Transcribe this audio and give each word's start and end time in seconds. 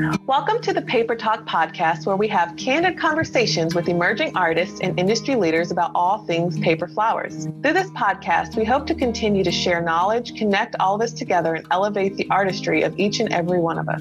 Welcome 0.00 0.62
to 0.62 0.72
the 0.72 0.80
Paper 0.80 1.14
Talk 1.14 1.46
podcast, 1.46 2.06
where 2.06 2.16
we 2.16 2.26
have 2.28 2.56
candid 2.56 2.98
conversations 2.98 3.74
with 3.74 3.86
emerging 3.86 4.34
artists 4.34 4.80
and 4.80 4.98
industry 4.98 5.34
leaders 5.34 5.70
about 5.70 5.90
all 5.94 6.24
things 6.24 6.58
paper 6.58 6.88
flowers. 6.88 7.44
Through 7.62 7.74
this 7.74 7.90
podcast, 7.90 8.56
we 8.56 8.64
hope 8.64 8.86
to 8.86 8.94
continue 8.94 9.44
to 9.44 9.52
share 9.52 9.82
knowledge, 9.82 10.36
connect 10.36 10.74
all 10.80 10.94
of 10.94 11.02
us 11.02 11.12
together, 11.12 11.54
and 11.54 11.66
elevate 11.70 12.16
the 12.16 12.26
artistry 12.30 12.82
of 12.82 12.98
each 12.98 13.20
and 13.20 13.30
every 13.30 13.58
one 13.58 13.78
of 13.78 13.90
us. 13.90 14.00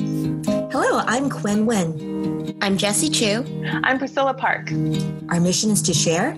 Hello, 0.71 1.01
I'm 1.05 1.29
Quinn 1.29 1.65
Wen. 1.65 2.57
I'm 2.61 2.77
Jessie 2.77 3.09
Chu. 3.09 3.43
I'm 3.84 4.00
Priscilla 4.00 4.34
Park. 4.34 4.71
Our 5.29 5.41
mission 5.41 5.70
is 5.70 5.81
to 5.81 5.93
share, 5.93 6.31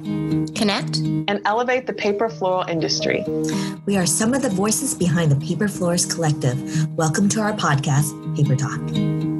connect, 0.55 0.97
and 0.97 1.39
elevate 1.45 1.85
the 1.85 1.93
paper 1.93 2.29
floral 2.29 2.63
industry. 2.67 3.23
We 3.85 3.95
are 3.97 4.07
some 4.07 4.33
of 4.33 4.41
the 4.41 4.49
voices 4.49 4.95
behind 4.95 5.31
the 5.31 5.45
Paper 5.45 5.67
Florist 5.67 6.09
Collective. 6.09 6.87
Welcome 6.97 7.29
to 7.29 7.41
our 7.41 7.53
podcast, 7.53 8.35
Paper 8.35 8.55
Talk. 8.55 9.30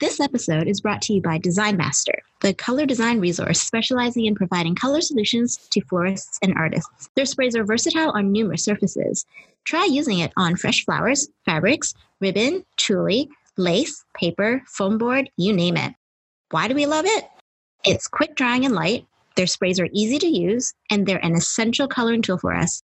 This 0.00 0.20
episode 0.20 0.68
is 0.68 0.80
brought 0.80 1.02
to 1.02 1.12
you 1.12 1.20
by 1.20 1.38
Design 1.38 1.76
Master, 1.76 2.22
the 2.40 2.54
color 2.54 2.86
design 2.86 3.18
resource 3.18 3.60
specializing 3.60 4.26
in 4.26 4.36
providing 4.36 4.76
color 4.76 5.00
solutions 5.00 5.56
to 5.72 5.80
florists 5.80 6.38
and 6.40 6.54
artists. 6.56 7.10
Their 7.16 7.26
sprays 7.26 7.56
are 7.56 7.64
versatile 7.64 8.12
on 8.12 8.30
numerous 8.30 8.62
surfaces. 8.62 9.26
Try 9.64 9.86
using 9.86 10.20
it 10.20 10.32
on 10.36 10.54
fresh 10.54 10.84
flowers, 10.84 11.28
fabrics, 11.44 11.94
ribbon, 12.20 12.64
tulle, 12.76 13.26
lace, 13.56 14.04
paper, 14.14 14.62
foam 14.68 14.98
board, 14.98 15.30
you 15.36 15.52
name 15.52 15.76
it. 15.76 15.94
Why 16.52 16.68
do 16.68 16.76
we 16.76 16.86
love 16.86 17.04
it? 17.04 17.24
It's 17.84 18.06
quick 18.06 18.36
drying 18.36 18.64
and 18.64 18.76
light. 18.76 19.04
Their 19.34 19.48
sprays 19.48 19.80
are 19.80 19.88
easy 19.92 20.20
to 20.20 20.28
use, 20.28 20.74
and 20.92 21.08
they're 21.08 21.26
an 21.26 21.34
essential 21.34 21.88
coloring 21.88 22.22
tool 22.22 22.38
for 22.38 22.54
us. 22.54 22.84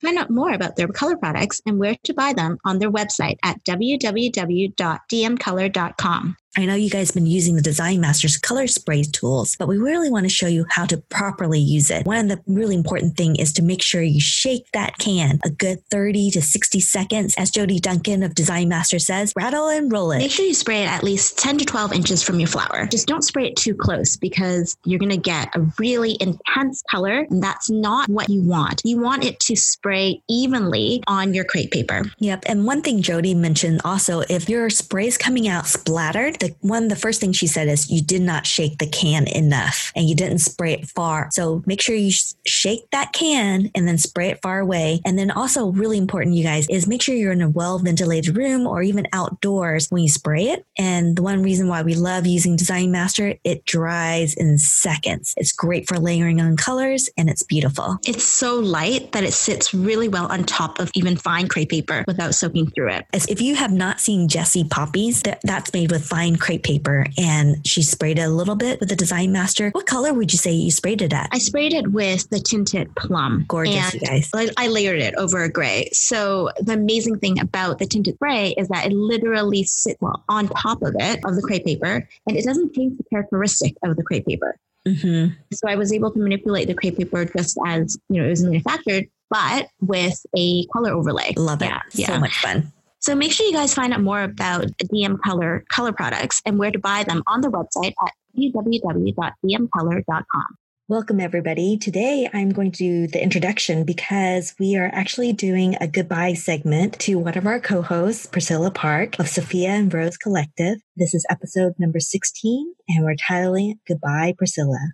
Find 0.00 0.16
out 0.16 0.30
more 0.30 0.52
about 0.52 0.76
their 0.76 0.86
color 0.86 1.16
products 1.16 1.60
and 1.66 1.80
where 1.80 1.96
to 2.04 2.14
buy 2.14 2.34
them 2.34 2.58
on 2.64 2.78
their 2.78 2.92
website 2.92 3.38
at 3.42 3.64
www.dmcolor.com. 3.64 6.36
I 6.56 6.66
know 6.66 6.74
you 6.74 6.90
guys 6.90 7.08
have 7.08 7.14
been 7.14 7.26
using 7.26 7.56
the 7.56 7.62
Design 7.62 8.00
Masters 8.00 8.36
color 8.36 8.66
spray 8.66 9.04
tools, 9.04 9.56
but 9.56 9.68
we 9.68 9.78
really 9.78 10.10
want 10.10 10.24
to 10.24 10.28
show 10.28 10.46
you 10.46 10.66
how 10.68 10.84
to 10.84 10.98
properly 10.98 11.58
use 11.58 11.90
it. 11.90 12.04
One 12.04 12.18
of 12.18 12.28
the 12.28 12.42
really 12.46 12.74
important 12.74 13.16
thing 13.16 13.36
is 13.36 13.54
to 13.54 13.62
make 13.62 13.80
sure 13.80 14.02
you 14.02 14.20
shake 14.20 14.70
that 14.72 14.98
can 14.98 15.40
a 15.46 15.50
good 15.50 15.78
30 15.90 16.30
to 16.32 16.42
60 16.42 16.80
seconds. 16.80 17.34
As 17.38 17.50
Jody 17.50 17.78
Duncan 17.80 18.22
of 18.22 18.34
Design 18.34 18.68
Master 18.68 18.98
says, 18.98 19.32
rattle 19.34 19.68
and 19.68 19.90
roll 19.90 20.12
it. 20.12 20.18
Make 20.18 20.30
sure 20.30 20.44
you 20.44 20.52
spray 20.52 20.82
it 20.82 20.90
at 20.90 21.02
least 21.02 21.38
10 21.38 21.56
to 21.58 21.64
12 21.64 21.94
inches 21.94 22.22
from 22.22 22.38
your 22.38 22.48
flower. 22.48 22.86
Just 22.86 23.08
don't 23.08 23.22
spray 23.22 23.46
it 23.46 23.56
too 23.56 23.74
close 23.74 24.18
because 24.18 24.76
you're 24.84 24.98
going 24.98 25.10
to 25.10 25.16
get 25.16 25.56
a 25.56 25.66
really 25.78 26.18
intense 26.20 26.82
color 26.90 27.26
and 27.30 27.42
that's 27.42 27.70
not 27.70 28.10
what 28.10 28.28
you 28.28 28.42
want. 28.42 28.82
You 28.84 29.00
want 29.00 29.24
it 29.24 29.40
to 29.40 29.56
spray 29.56 30.22
evenly 30.28 31.02
on 31.06 31.32
your 31.32 31.44
crepe 31.44 31.70
paper. 31.70 32.02
Yep. 32.18 32.44
And 32.46 32.66
one 32.66 32.82
thing 32.82 33.00
Jody 33.00 33.32
mentioned 33.32 33.80
also, 33.86 34.20
if 34.28 34.50
your 34.50 34.68
spray 34.68 35.06
is 35.06 35.16
coming 35.16 35.48
out 35.48 35.66
splattered, 35.66 36.41
the 36.42 36.54
one 36.60 36.88
the 36.88 36.96
first 36.96 37.20
thing 37.20 37.32
she 37.32 37.46
said 37.46 37.68
is 37.68 37.90
you 37.90 38.02
did 38.02 38.20
not 38.20 38.46
shake 38.46 38.78
the 38.78 38.86
can 38.86 39.28
enough 39.28 39.92
and 39.94 40.08
you 40.08 40.14
didn't 40.14 40.38
spray 40.38 40.72
it 40.72 40.88
far. 40.88 41.28
So 41.32 41.62
make 41.66 41.80
sure 41.80 41.94
you 41.94 42.10
sh- 42.10 42.34
shake 42.44 42.90
that 42.90 43.12
can 43.12 43.70
and 43.76 43.86
then 43.86 43.96
spray 43.96 44.30
it 44.30 44.42
far 44.42 44.58
away. 44.58 45.00
And 45.04 45.18
then 45.18 45.30
also 45.30 45.68
really 45.68 45.98
important, 45.98 46.34
you 46.34 46.42
guys, 46.42 46.68
is 46.68 46.88
make 46.88 47.00
sure 47.00 47.14
you're 47.14 47.32
in 47.32 47.42
a 47.42 47.48
well 47.48 47.78
ventilated 47.78 48.36
room 48.36 48.66
or 48.66 48.82
even 48.82 49.06
outdoors 49.12 49.88
when 49.90 50.02
you 50.02 50.08
spray 50.08 50.48
it. 50.48 50.66
And 50.76 51.16
the 51.16 51.22
one 51.22 51.42
reason 51.42 51.68
why 51.68 51.82
we 51.82 51.94
love 51.94 52.26
using 52.26 52.56
Design 52.56 52.90
Master, 52.90 53.34
it 53.44 53.64
dries 53.64 54.34
in 54.34 54.58
seconds. 54.58 55.34
It's 55.36 55.52
great 55.52 55.88
for 55.88 55.98
layering 55.98 56.40
on 56.40 56.56
colors 56.56 57.08
and 57.16 57.30
it's 57.30 57.44
beautiful. 57.44 57.98
It's 58.04 58.24
so 58.24 58.56
light 58.56 59.12
that 59.12 59.22
it 59.22 59.32
sits 59.32 59.72
really 59.72 60.08
well 60.08 60.26
on 60.26 60.42
top 60.42 60.80
of 60.80 60.90
even 60.94 61.16
fine 61.16 61.46
crepe 61.46 61.72
paper 61.72 62.04
without 62.06 62.34
soaking 62.34 62.70
through 62.70 62.90
it. 62.90 63.06
If 63.12 63.40
you 63.40 63.54
have 63.54 63.72
not 63.72 64.00
seen 64.00 64.28
Jessie 64.28 64.64
Poppies, 64.64 65.22
that, 65.22 65.40
that's 65.42 65.72
made 65.72 65.90
with 65.90 66.04
fine 66.04 66.31
crepe 66.36 66.62
paper 66.62 67.06
and 67.18 67.66
she 67.66 67.82
sprayed 67.82 68.18
it 68.18 68.22
a 68.22 68.28
little 68.28 68.54
bit 68.54 68.80
with 68.80 68.88
the 68.88 68.96
Design 68.96 69.32
Master. 69.32 69.70
What 69.70 69.86
color 69.86 70.12
would 70.12 70.32
you 70.32 70.38
say 70.38 70.52
you 70.52 70.70
sprayed 70.70 71.02
it 71.02 71.12
at? 71.12 71.28
I 71.32 71.38
sprayed 71.38 71.72
it 71.72 71.92
with 71.92 72.28
the 72.30 72.40
tinted 72.40 72.94
plum. 72.96 73.44
Gorgeous, 73.48 73.94
you 73.94 74.00
guys. 74.00 74.30
I, 74.34 74.50
I 74.56 74.68
layered 74.68 75.00
it 75.00 75.14
over 75.16 75.42
a 75.42 75.50
gray. 75.50 75.88
So 75.92 76.50
the 76.60 76.74
amazing 76.74 77.18
thing 77.18 77.40
about 77.40 77.78
the 77.78 77.86
tinted 77.86 78.18
gray 78.18 78.54
is 78.58 78.68
that 78.68 78.86
it 78.86 78.92
literally 78.92 79.64
sits 79.64 80.00
well, 80.00 80.24
on 80.28 80.48
top 80.48 80.82
of 80.82 80.94
it, 80.98 81.20
of 81.24 81.36
the 81.36 81.42
crepe 81.42 81.64
paper, 81.64 82.08
and 82.26 82.36
it 82.36 82.44
doesn't 82.44 82.74
change 82.74 82.96
the 82.96 83.04
characteristic 83.04 83.74
of 83.82 83.96
the 83.96 84.02
crepe 84.02 84.26
paper. 84.26 84.56
Mm-hmm. 84.86 85.34
So 85.52 85.68
I 85.68 85.76
was 85.76 85.92
able 85.92 86.10
to 86.10 86.18
manipulate 86.18 86.66
the 86.66 86.74
crepe 86.74 86.98
paper 86.98 87.24
just 87.24 87.56
as 87.66 87.96
you 88.08 88.20
know 88.20 88.26
it 88.26 88.30
was 88.30 88.42
manufactured, 88.42 89.06
but 89.30 89.68
with 89.80 90.20
a 90.36 90.66
color 90.66 90.90
overlay. 90.90 91.34
Love 91.36 91.62
it. 91.62 91.66
Yeah, 91.66 91.80
so 91.90 92.12
yeah. 92.12 92.18
much 92.18 92.36
fun. 92.38 92.72
So 93.02 93.14
make 93.16 93.32
sure 93.32 93.44
you 93.44 93.52
guys 93.52 93.74
find 93.74 93.92
out 93.92 94.00
more 94.00 94.22
about 94.22 94.66
DM 94.80 95.20
Color 95.20 95.64
color 95.68 95.92
products 95.92 96.40
and 96.46 96.56
where 96.56 96.70
to 96.70 96.78
buy 96.78 97.02
them 97.02 97.24
on 97.26 97.40
the 97.40 97.48
website 97.48 97.94
at 98.00 98.12
www.dmcolor.com. 98.38 100.46
Welcome, 100.86 101.18
everybody. 101.18 101.76
Today 101.76 102.30
I'm 102.32 102.50
going 102.50 102.70
to 102.70 102.78
do 102.78 103.08
the 103.08 103.20
introduction 103.20 103.84
because 103.84 104.54
we 104.60 104.76
are 104.76 104.88
actually 104.92 105.32
doing 105.32 105.74
a 105.80 105.88
goodbye 105.88 106.34
segment 106.34 107.00
to 107.00 107.16
one 107.16 107.36
of 107.36 107.44
our 107.44 107.58
co 107.58 107.82
hosts, 107.82 108.26
Priscilla 108.26 108.70
Park 108.70 109.18
of 109.18 109.28
Sophia 109.28 109.70
and 109.70 109.92
Rose 109.92 110.16
Collective. 110.16 110.78
This 110.94 111.12
is 111.12 111.26
episode 111.28 111.72
number 111.80 111.98
16, 111.98 112.72
and 112.88 113.04
we're 113.04 113.16
titling 113.16 113.80
Goodbye, 113.88 114.34
Priscilla. 114.38 114.92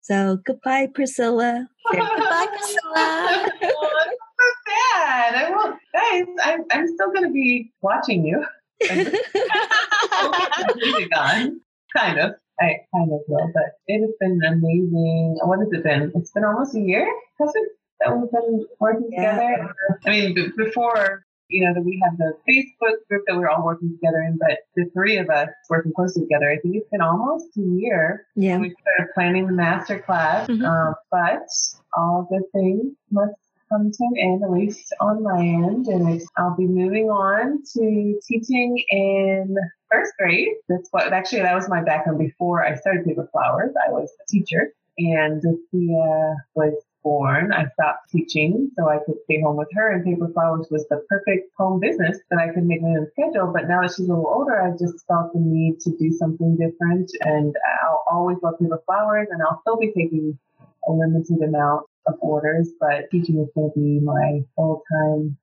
So, 0.00 0.38
goodbye, 0.46 0.90
Priscilla. 0.94 1.66
goodbye, 1.90 2.46
Priscilla. 2.56 3.48
bad. 4.66 5.34
I 5.34 5.50
won't, 5.50 5.78
guys. 5.96 6.26
I'm, 6.44 6.64
I'm 6.70 6.86
still 6.88 7.12
going 7.12 7.24
to 7.24 7.32
be 7.32 7.72
watching 7.80 8.24
you. 8.26 8.44
gone, 11.10 11.60
kind 11.96 12.18
of. 12.18 12.34
I 12.58 12.76
kind 12.94 13.12
of 13.12 13.20
will, 13.28 13.50
but 13.52 13.64
it 13.86 14.00
has 14.00 14.10
been 14.18 14.40
amazing. 14.46 15.36
What 15.42 15.58
has 15.58 15.68
it 15.72 15.82
been? 15.82 16.10
It's 16.14 16.30
been 16.30 16.44
almost 16.44 16.74
a 16.74 16.80
year, 16.80 17.06
has 17.38 17.52
it? 17.54 17.68
That 18.00 18.16
we've 18.16 18.30
been 18.30 18.66
working 18.80 19.10
yeah. 19.10 19.32
together. 19.32 19.74
I 20.06 20.10
mean, 20.10 20.34
b- 20.34 20.52
before 20.56 21.24
you 21.48 21.64
know 21.64 21.74
that 21.74 21.82
we 21.82 22.02
had 22.02 22.16
the 22.18 22.32
Facebook 22.48 22.96
group 23.08 23.24
that 23.26 23.36
we're 23.36 23.48
all 23.48 23.64
working 23.64 23.90
together 23.90 24.22
in, 24.22 24.38
but 24.38 24.58
the 24.74 24.90
three 24.94 25.18
of 25.18 25.28
us 25.28 25.48
working 25.68 25.92
closely 25.94 26.22
together. 26.22 26.50
I 26.50 26.58
think 26.58 26.76
it's 26.76 26.88
been 26.90 27.02
almost 27.02 27.56
a 27.58 27.60
year. 27.60 28.26
Yeah, 28.36 28.58
we 28.58 28.74
started 28.80 29.12
planning 29.14 29.46
the 29.46 29.52
master 29.52 29.98
class, 29.98 30.48
mm-hmm. 30.48 30.64
um, 30.64 30.94
but 31.10 31.46
all 31.96 32.26
good 32.30 32.42
things 32.52 32.94
must 33.10 33.34
come 33.68 33.90
to 33.90 34.04
an 34.04 34.14
end, 34.18 34.42
at 34.44 34.50
least 34.50 34.94
on 35.00 35.22
my 35.22 35.38
end, 35.38 35.86
and 35.86 36.20
I'll 36.36 36.56
be 36.56 36.66
moving 36.66 37.10
on 37.10 37.62
to 37.74 38.20
teaching 38.26 38.82
in 38.90 39.56
first 39.90 40.12
grade. 40.18 40.48
That's 40.68 40.88
what 40.90 41.12
actually 41.12 41.42
that 41.42 41.54
was 41.54 41.68
my 41.68 41.82
background 41.82 42.18
before 42.18 42.64
I 42.64 42.74
started 42.76 43.04
Paper 43.04 43.28
Flowers. 43.32 43.74
I 43.86 43.90
was 43.90 44.10
a 44.20 44.26
teacher, 44.30 44.72
and 44.98 45.42
Sophia 45.42 46.36
was 46.54 46.74
born, 47.06 47.52
I 47.52 47.66
stopped 47.74 48.10
teaching 48.10 48.68
so 48.76 48.88
I 48.88 48.98
could 49.06 49.14
stay 49.24 49.40
home 49.40 49.56
with 49.56 49.68
her. 49.74 49.92
And 49.92 50.04
Paper 50.04 50.28
Flowers 50.34 50.66
was 50.72 50.84
the 50.88 51.04
perfect 51.08 51.52
home 51.56 51.78
business 51.78 52.18
that 52.30 52.40
I 52.40 52.52
could 52.52 52.64
make 52.64 52.82
my 52.82 52.88
own 52.88 53.06
schedule. 53.12 53.52
But 53.54 53.68
now 53.68 53.82
that 53.82 53.92
she's 53.92 54.08
a 54.08 54.10
little 54.10 54.26
older, 54.26 54.60
I 54.60 54.72
just 54.72 55.06
felt 55.06 55.32
the 55.32 55.38
need 55.38 55.78
to 55.82 55.96
do 55.96 56.10
something 56.10 56.56
different. 56.56 57.12
And 57.20 57.54
I'll 57.84 58.02
always 58.10 58.38
love 58.42 58.58
Paper 58.58 58.82
Flowers, 58.86 59.28
and 59.30 59.40
I'll 59.40 59.60
still 59.60 59.76
be 59.76 59.92
taking 59.92 60.36
a 60.88 60.90
limited 60.90 61.40
amount 61.42 61.86
of 62.06 62.14
orders, 62.20 62.70
but 62.80 63.10
teaching 63.10 63.38
is 63.38 63.48
going 63.54 63.70
to 63.74 63.78
be 63.78 64.00
my 64.00 64.40
full 64.54 64.82
time. 64.92 65.36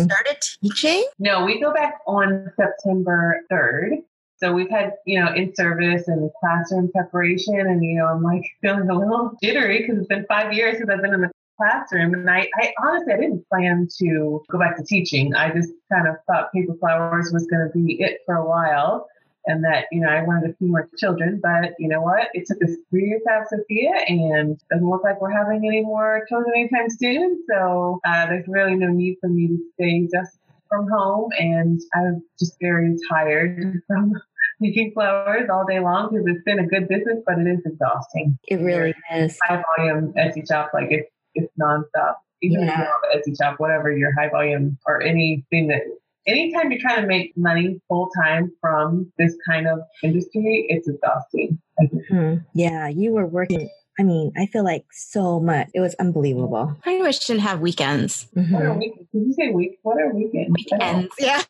Started 0.00 0.38
teaching? 0.62 1.06
No, 1.18 1.44
we 1.44 1.60
go 1.60 1.72
back 1.72 1.98
on 2.06 2.50
September 2.56 3.40
3rd. 3.50 4.02
So 4.36 4.52
we've 4.52 4.70
had, 4.70 4.92
you 5.04 5.20
know, 5.20 5.32
in 5.32 5.54
service 5.54 6.06
and 6.06 6.30
classroom 6.40 6.90
preparation, 6.92 7.58
and 7.58 7.82
you 7.82 7.98
know, 7.98 8.06
I'm 8.06 8.22
like 8.22 8.44
feeling 8.62 8.88
a 8.88 8.98
little 8.98 9.36
jittery 9.42 9.80
because 9.80 9.98
it's 9.98 10.06
been 10.06 10.26
five 10.28 10.52
years 10.52 10.78
since 10.78 10.88
I've 10.88 11.02
been 11.02 11.14
in 11.14 11.22
the 11.22 11.30
classroom, 11.56 12.14
and 12.14 12.30
I, 12.30 12.48
I 12.54 12.72
honestly 12.80 13.14
I 13.14 13.16
didn't 13.16 13.48
plan 13.48 13.88
to 13.98 14.42
go 14.48 14.58
back 14.58 14.76
to 14.76 14.84
teaching. 14.84 15.34
I 15.34 15.52
just 15.52 15.72
kind 15.92 16.06
of 16.06 16.16
thought 16.28 16.52
paper 16.52 16.74
flowers 16.78 17.30
was 17.32 17.46
going 17.46 17.66
to 17.66 17.72
be 17.76 18.00
it 18.00 18.18
for 18.26 18.36
a 18.36 18.46
while 18.46 19.08
and 19.48 19.64
that, 19.64 19.86
you 19.90 20.00
know, 20.00 20.08
I 20.08 20.22
wanted 20.22 20.50
a 20.50 20.54
few 20.54 20.68
more 20.68 20.88
children, 20.98 21.40
but 21.42 21.72
you 21.78 21.88
know 21.88 22.02
what? 22.02 22.28
It 22.34 22.46
took 22.46 22.62
us 22.62 22.70
three 22.90 23.08
years 23.08 23.22
to 23.26 23.32
have 23.32 23.46
Sophia 23.48 23.92
and 24.06 24.60
doesn't 24.70 24.88
look 24.88 25.02
like 25.02 25.20
we're 25.20 25.32
having 25.32 25.66
any 25.66 25.80
more 25.80 26.24
children 26.28 26.52
anytime 26.54 26.90
soon. 26.90 27.42
So 27.50 28.00
uh, 28.06 28.26
there's 28.26 28.46
really 28.46 28.74
no 28.74 28.88
need 28.88 29.16
for 29.20 29.28
me 29.28 29.48
to 29.48 29.58
stay 29.74 30.06
just 30.12 30.38
from 30.68 30.86
home. 30.88 31.30
And 31.38 31.80
I'm 31.94 32.22
just 32.38 32.56
very 32.60 32.94
tired 33.10 33.80
from 33.86 34.12
making 34.60 34.92
flowers 34.92 35.48
all 35.50 35.64
day 35.66 35.80
long 35.80 36.10
because 36.10 36.26
it's 36.26 36.44
been 36.44 36.58
a 36.58 36.66
good 36.66 36.86
business, 36.86 37.18
but 37.26 37.38
it 37.38 37.46
is 37.46 37.64
exhausting. 37.64 38.38
It 38.44 38.56
really 38.56 38.94
is. 39.14 39.38
High 39.44 39.62
volume 39.76 40.12
Etsy 40.12 40.46
shop, 40.46 40.70
like 40.74 40.88
it's, 40.90 41.10
it's 41.34 41.52
nonstop. 41.58 42.16
Even 42.42 42.60
yeah. 42.60 42.66
if 42.66 42.78
you 42.78 42.84
have 42.84 43.22
Etsy 43.22 43.36
shop, 43.36 43.58
whatever 43.58 43.90
your 43.90 44.12
high 44.12 44.28
volume 44.28 44.78
or 44.86 45.02
anything 45.02 45.68
that 45.68 45.82
anytime 46.28 46.70
you're 46.70 46.80
trying 46.80 47.00
to 47.00 47.06
make 47.06 47.36
money 47.36 47.80
full 47.88 48.08
time 48.22 48.52
from 48.60 49.10
this 49.18 49.34
kind 49.48 49.66
of 49.66 49.80
industry, 50.02 50.66
it's 50.68 50.88
exhausting. 50.88 51.58
Mm-hmm. 51.80 52.36
Yeah, 52.54 52.88
you 52.88 53.12
were 53.12 53.26
working 53.26 53.68
I 54.00 54.04
mean, 54.04 54.32
I 54.36 54.46
feel 54.46 54.62
like 54.62 54.84
so 54.92 55.40
much. 55.40 55.70
It 55.74 55.80
was 55.80 55.94
unbelievable. 55.94 56.76
Pretty 56.82 57.02
much 57.02 57.26
didn't 57.26 57.42
have 57.42 57.60
weekends. 57.60 58.28
What 58.32 58.62
are 58.62 58.72
weekends? 58.74 59.08
Did 59.12 59.26
you 59.26 59.32
say 59.32 59.50
week? 59.50 59.80
What 59.82 60.00
are 60.00 60.14
weekends? 60.14 60.54
Weekends. 60.54 61.12
Yeah. 61.18 61.42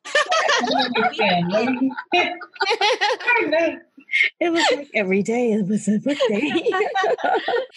Weekend. 0.96 1.52
What 1.52 1.68
are 1.68 1.72
weekends? 1.72 2.36
Very 3.22 3.50
nice. 3.50 3.78
It 4.40 4.50
was 4.50 4.64
like 4.74 4.88
every 4.94 5.22
day. 5.22 5.52
It 5.52 5.66
was 5.66 5.86
a 5.88 5.98
good 5.98 6.18
day. 6.28 6.50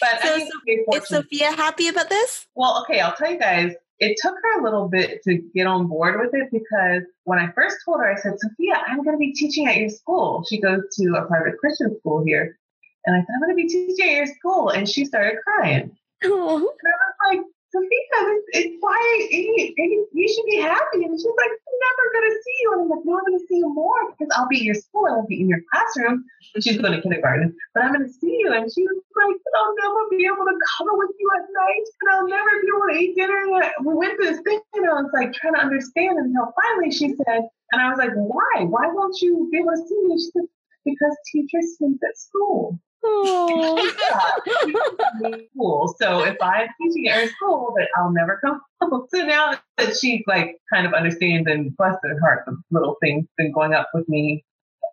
But 0.00 0.22
So, 0.22 0.34
I 0.34 0.48
think 0.64 0.86
so 0.90 0.96
Is. 0.96 1.08
Sophia 1.08 1.52
happy 1.52 1.88
about 1.88 2.08
this? 2.08 2.46
Well, 2.54 2.82
okay, 2.82 3.00
I'll 3.00 3.14
tell 3.14 3.30
you 3.30 3.38
guys, 3.38 3.74
it 4.02 4.16
took 4.20 4.34
her 4.34 4.60
a 4.60 4.64
little 4.64 4.88
bit 4.88 5.22
to 5.22 5.36
get 5.54 5.68
on 5.68 5.86
board 5.86 6.18
with 6.18 6.34
it 6.34 6.50
because 6.50 7.04
when 7.22 7.38
I 7.38 7.52
first 7.52 7.76
told 7.84 8.00
her, 8.00 8.12
I 8.12 8.20
said, 8.20 8.34
Sophia, 8.36 8.82
I'm 8.84 9.04
going 9.04 9.14
to 9.14 9.18
be 9.18 9.32
teaching 9.32 9.68
at 9.68 9.76
your 9.76 9.90
school. 9.90 10.44
She 10.48 10.60
goes 10.60 10.82
to 10.98 11.14
a 11.14 11.26
private 11.26 11.56
Christian 11.58 11.96
school 12.00 12.24
here. 12.24 12.58
And 13.06 13.14
I 13.14 13.20
said, 13.20 13.28
I'm 13.32 13.40
going 13.42 13.56
to 13.56 13.62
be 13.62 13.68
teaching 13.68 14.08
at 14.08 14.16
your 14.16 14.26
school. 14.26 14.70
And 14.70 14.88
she 14.88 15.04
started 15.04 15.38
crying. 15.44 15.96
oh, 16.24 16.56
And 16.56 16.64
I 16.64 16.66
was 16.66 17.36
like, 17.36 17.40
Sophia, 17.72 18.20
it's, 18.36 18.48
it's 18.52 18.76
why 18.84 19.00
you, 19.32 20.28
should 20.28 20.44
be 20.44 20.60
happy. 20.60 21.08
And 21.08 21.16
she's 21.16 21.24
like, 21.40 21.56
I'm 21.56 21.78
never 21.80 22.04
going 22.12 22.28
to 22.28 22.36
see 22.44 22.56
you. 22.60 22.68
And 22.72 22.80
I'm 22.84 22.88
like, 22.92 23.04
no, 23.08 23.16
I'm 23.16 23.24
going 23.24 23.40
to 23.40 23.46
see 23.48 23.58
you 23.64 23.72
more 23.72 24.12
because 24.12 24.28
I'll 24.36 24.48
be 24.48 24.60
at 24.60 24.68
your 24.68 24.76
school. 24.76 25.08
I 25.08 25.16
won't 25.16 25.28
be 25.28 25.40
in 25.40 25.48
your 25.48 25.64
classroom. 25.72 26.24
And 26.52 26.60
she's 26.62 26.76
going 26.76 26.92
to 26.92 27.00
kindergarten, 27.00 27.56
but 27.72 27.84
I'm 27.84 27.96
going 27.96 28.04
to 28.04 28.12
see 28.12 28.44
you. 28.44 28.52
And 28.52 28.68
she 28.68 28.84
was 28.84 29.00
like, 29.16 29.40
I'll 29.56 29.76
never 29.80 30.04
be 30.12 30.28
able 30.28 30.44
to 30.44 30.56
cuddle 30.76 31.00
with 31.00 31.16
you 31.16 31.28
at 31.32 31.48
night. 31.48 31.86
And 31.88 32.08
I'll 32.12 32.28
never 32.28 32.52
be 32.60 32.68
able 32.68 32.88
to 32.92 32.96
eat 33.00 33.16
dinner. 33.16 33.40
And 33.40 33.86
we 33.88 33.94
went 33.96 34.20
through 34.20 34.36
this 34.36 34.44
thing, 34.44 34.60
you 34.76 34.82
know, 34.84 35.00
it's 35.00 35.16
like 35.16 35.32
trying 35.32 35.56
to 35.56 35.64
understand 35.64 36.20
until 36.20 36.52
finally 36.52 36.92
she 36.92 37.16
said, 37.24 37.48
and 37.72 37.80
I 37.80 37.88
was 37.88 37.96
like, 37.96 38.12
why? 38.12 38.68
Why 38.68 38.92
won't 38.92 39.16
you 39.24 39.48
be 39.48 39.64
able 39.64 39.72
to 39.72 39.80
see 39.80 40.00
me? 40.04 40.20
She 40.20 40.28
said, 40.36 40.44
because 40.84 41.16
teachers 41.32 41.80
sleep 41.80 41.96
at 42.04 42.20
school 42.20 42.76
Oh. 43.04 43.92
school. 45.52 45.94
So 46.00 46.20
if 46.20 46.36
I'm 46.40 46.68
teaching 46.80 47.08
at 47.08 47.22
her 47.22 47.28
school, 47.28 47.74
that 47.76 47.88
I'll 47.96 48.12
never 48.12 48.38
come 48.44 48.60
home. 48.80 49.06
So 49.14 49.24
now 49.24 49.58
that 49.78 49.96
she's 49.96 50.22
like 50.26 50.56
kind 50.72 50.86
of 50.86 50.92
understands 50.92 51.48
and 51.48 51.76
bless 51.76 51.96
her 52.02 52.18
heart, 52.20 52.44
the 52.46 52.56
little 52.70 52.96
things 53.00 53.26
been 53.36 53.52
going 53.52 53.74
up 53.74 53.88
with 53.94 54.08
me 54.08 54.44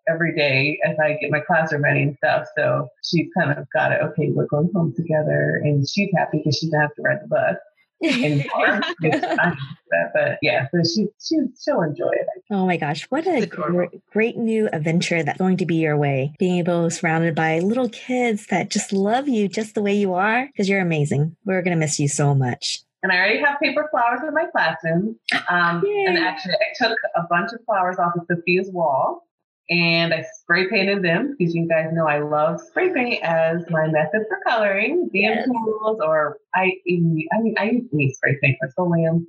every 0.07 0.35
day 0.35 0.79
as 0.85 0.95
I 1.03 1.13
get 1.13 1.31
my 1.31 1.39
classroom 1.39 1.83
ready 1.83 2.03
and 2.03 2.15
stuff. 2.17 2.47
So 2.56 2.88
she's 3.03 3.27
kind 3.38 3.51
of 3.51 3.65
got 3.73 3.91
it. 3.91 4.01
Okay, 4.01 4.29
we're 4.31 4.47
going 4.47 4.69
home 4.73 4.94
together, 4.95 5.61
and 5.63 5.88
she's 5.88 6.09
happy 6.15 6.38
because 6.38 6.57
she 6.57 6.67
doesn't 6.67 6.81
have 6.81 6.95
to 6.95 7.01
ride 7.01 7.19
the 7.23 7.27
bus 7.27 7.56
anymore. 8.03 8.81
Which 9.01 9.13
I'm 9.13 9.13
used 9.13 9.21
to 9.23 9.57
that. 9.91 10.11
But 10.13 10.37
yeah, 10.41 10.67
so 10.71 10.79
she 10.83 11.07
she 11.19 11.37
she'll 11.61 11.81
enjoy 11.81 12.09
it. 12.11 12.27
Oh 12.51 12.65
my 12.65 12.77
gosh, 12.77 13.05
what 13.09 13.25
a 13.27 13.43
Adorable. 13.43 13.77
great, 13.89 14.05
great 14.11 14.37
new 14.37 14.69
adventure 14.71 15.23
that's 15.23 15.37
going 15.39 15.57
to 15.57 15.65
be 15.65 15.75
your 15.75 15.97
way. 15.97 16.33
Being 16.39 16.57
able 16.59 16.83
to 16.83 16.87
be 16.89 16.99
surrounded 16.99 17.35
by 17.35 17.59
little 17.59 17.89
kids 17.89 18.47
that 18.47 18.69
just 18.69 18.93
love 18.93 19.27
you 19.27 19.47
just 19.47 19.75
the 19.75 19.81
way 19.81 19.95
you 19.95 20.13
are 20.13 20.47
because 20.47 20.69
you're 20.69 20.81
amazing. 20.81 21.35
We're 21.45 21.61
going 21.61 21.75
to 21.75 21.79
miss 21.79 21.99
you 21.99 22.07
so 22.07 22.35
much. 22.35 22.81
And 23.01 23.11
I 23.13 23.15
already 23.15 23.39
have 23.39 23.59
paper 23.61 23.87
flowers 23.91 24.19
in 24.27 24.33
my 24.33 24.45
classroom. 24.51 25.17
Um, 25.49 25.83
and 25.85 26.17
actually, 26.17 26.55
I 26.55 26.73
took 26.87 26.97
a 27.15 27.21
bunch 27.29 27.51
of 27.53 27.63
flowers 27.65 27.95
off 27.97 28.13
of 28.15 28.25
Sophia's 28.29 28.69
wall 28.71 29.25
and 29.69 30.13
I 30.13 30.25
spray 30.42 30.68
painted 30.68 31.04
them 31.04 31.36
because 31.38 31.54
you 31.54 31.68
guys 31.68 31.89
know 31.94 32.07
I 32.07 32.19
love 32.19 32.60
spray 32.60 32.92
paint 32.92 33.24
as 33.24 33.63
my 33.69 33.88
method 33.88 34.24
for 34.27 34.39
coloring, 34.48 35.10
DM 35.13 35.36
Yes. 35.36 35.45
tools, 35.45 36.00
or 36.01 36.38
I 36.56 36.74
I 36.88 37.42
mean 37.42 37.56
I 37.57 37.69
use 37.71 37.88
any 37.94 38.12
spray 38.13 38.38
paint, 38.42 38.57
Rust-Oleum, 38.62 39.27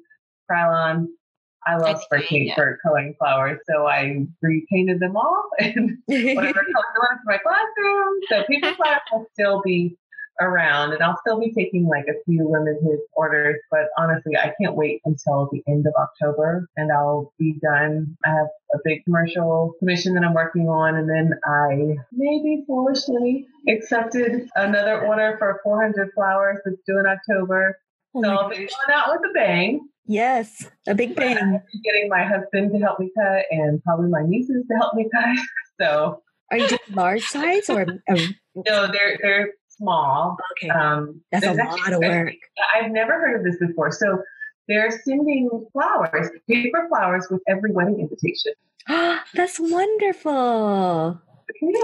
Krylon. 0.51 1.07
I 1.67 1.77
love 1.77 1.97
I 1.97 2.01
spray 2.01 2.27
paint 2.27 2.47
yeah. 2.47 2.55
for 2.55 2.79
coloring 2.83 3.15
flowers, 3.19 3.59
so 3.69 3.87
I 3.87 4.27
repainted 4.41 4.99
them 4.99 5.17
all 5.17 5.51
and 5.59 5.99
whatever 6.07 6.65
color 6.73 7.11
I 7.11 7.17
for 7.17 7.27
my 7.27 7.39
classroom. 7.39 8.21
So 8.31 8.45
paper 8.45 8.75
flowers 8.77 9.01
will 9.13 9.27
still 9.35 9.61
be 9.63 9.97
around 10.41 10.93
and 10.93 11.03
I'll 11.03 11.19
still 11.21 11.39
be 11.39 11.53
taking 11.53 11.87
like 11.87 12.07
a 12.09 12.15
few 12.25 12.49
limited 12.51 12.99
orders, 13.13 13.61
but 13.71 13.89
honestly, 13.99 14.37
I 14.37 14.53
can't 14.61 14.75
wait 14.77 15.01
until 15.05 15.49
the 15.53 15.63
end 15.69 15.87
of 15.87 15.95
October 15.99 16.69
and 16.77 16.91
I'll 16.93 17.33
be 17.39 17.59
done. 17.63 18.17
I 18.25 18.31
have 18.31 18.47
a 18.75 18.79
big 18.85 19.05
commercial 19.05 19.75
commission 19.79 20.15
that 20.15 20.25
I'm 20.25 20.35
working 20.35 20.69
on 20.69 20.97
and 20.97 21.09
then 21.09 21.33
I 21.45 21.97
maybe 22.13 22.65
foolishly 22.67 23.47
accepted 23.69 24.49
another 24.57 25.05
order 25.07 25.37
for 25.39 25.61
400 25.63 26.11
flowers 26.15 26.59
that's 26.65 26.77
due 26.87 26.99
in 26.99 27.07
October. 27.07 27.79
Oh 28.15 28.23
So 28.23 28.29
I'll 28.31 28.49
be 28.49 28.57
going 28.57 28.69
out 28.93 29.09
with 29.13 29.31
a 29.31 29.33
bang. 29.35 29.81
Yes, 30.07 30.69
a 30.89 30.95
big 30.95 31.11
I'm 31.11 31.15
bang. 31.15 31.63
getting 31.85 32.09
my 32.09 32.25
husband 32.25 32.73
to 32.73 32.79
help 32.79 32.99
me 32.99 33.13
cut 33.17 33.45
and 33.53 33.81
probably 33.85 34.09
my 34.11 34.23
nieces 34.27 34.65
to 34.69 34.77
help 34.77 34.95
me 34.95 35.09
cut. 35.13 35.37
So 35.81 36.21
Are 36.51 36.59
you 36.59 36.69
doing 36.69 36.79
large 36.93 37.23
size 37.25 37.71
or? 37.71 37.83
a- 37.83 38.17
no, 38.55 38.87
they're 38.93 39.19
they're 39.23 39.49
small. 39.81 40.37
okay, 40.53 40.69
Um, 40.69 41.21
that's 41.33 41.45
a 41.47 41.55
there's 41.55 41.59
lot 41.59 41.93
of 41.93 42.01
work. 42.01 42.35
I've 42.75 42.91
never 42.91 43.13
heard 43.13 43.37
of 43.41 43.45
this 43.45 43.57
before. 43.59 43.91
So 43.91 44.23
they're 44.69 44.91
sending 45.05 45.49
flowers, 45.73 46.29
paper 46.49 46.87
flowers 46.89 47.27
with 47.31 47.43
every 47.49 47.73
wedding 47.73 48.01
invitation. 48.01 48.53
that's 49.35 49.59
wonderful. 49.59 51.21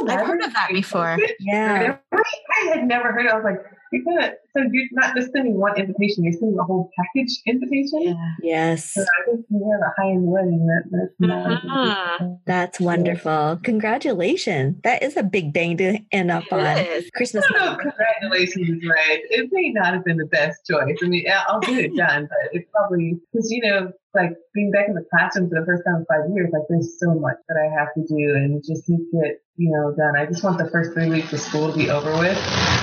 I've 0.08 0.26
heard 0.26 0.42
of 0.42 0.52
that 0.52 0.68
before. 0.72 1.18
Yeah. 1.40 1.96
I 2.12 2.68
had 2.74 2.86
never 2.86 3.12
heard. 3.12 3.26
Of 3.26 3.32
it. 3.32 3.32
I 3.32 3.36
was 3.36 3.44
like, 3.44 3.64
you're. 3.92 4.22
So 4.56 4.62
you're 4.72 4.86
not 4.92 5.14
just 5.14 5.32
sending 5.32 5.58
one 5.58 5.76
invitation. 5.78 6.24
You're 6.24 6.32
sending 6.32 6.58
a 6.58 6.64
whole 6.64 6.90
package 6.96 7.40
invitation. 7.46 8.16
Yes. 8.42 8.94
So 8.94 9.02
I 9.02 9.26
think 9.26 9.46
we 9.50 9.60
have 9.70 9.80
a 9.80 10.00
high 10.00 10.10
end 10.10 10.26
wedding. 10.26 10.66
That, 10.66 10.84
that's 10.90 11.14
not. 11.20 11.62
Mhm. 11.62 12.38
That's 12.46 12.80
wonderful. 12.80 13.60
Congratulations. 13.62 14.76
That 14.82 15.02
is 15.02 15.16
a 15.16 15.22
big 15.22 15.52
bang 15.52 15.76
to 15.78 15.98
end 16.12 16.30
up 16.30 16.44
on. 16.50 16.60
It 16.78 16.88
is. 16.88 17.10
Christmas. 17.14 17.44
I 17.48 17.52
don't 17.52 17.66
know. 17.66 17.72
if 17.72 17.78
Congratulations 17.80 18.68
is 18.68 18.88
right. 18.88 19.20
It 19.30 19.50
may 19.52 19.70
not 19.70 19.92
have 19.94 20.04
been 20.04 20.16
the 20.16 20.26
best 20.26 20.66
choice. 20.66 20.96
I 21.02 21.06
mean, 21.06 21.26
I'll 21.48 21.60
get 21.60 21.78
it 21.78 21.96
done, 21.96 22.28
but 22.28 22.50
it's 22.52 22.68
probably 22.72 23.18
because 23.32 23.50
you 23.50 23.62
know, 23.62 23.92
like 24.14 24.32
being 24.54 24.70
back 24.70 24.88
in 24.88 24.94
the 24.94 25.04
classroom 25.10 25.48
for 25.50 25.60
the 25.60 25.66
first 25.66 25.82
time 25.86 25.96
in 25.96 26.06
five 26.06 26.30
years. 26.34 26.50
Like, 26.52 26.62
there's 26.68 26.98
so 26.98 27.14
much 27.14 27.36
that 27.48 27.56
I 27.56 27.78
have 27.78 27.88
to 27.94 28.00
do, 28.06 28.34
and 28.34 28.62
just 28.64 28.88
need 28.88 29.04
to 29.10 29.20
get 29.22 29.40
you 29.56 29.70
know 29.70 29.94
done. 29.96 30.16
I 30.16 30.26
just 30.26 30.42
want 30.44 30.58
the 30.58 30.70
first 30.70 30.92
three 30.92 31.08
weeks 31.08 31.32
of 31.32 31.40
school 31.40 31.70
to 31.72 31.76
be 31.76 31.90
over 31.90 32.12
with. 32.18 32.38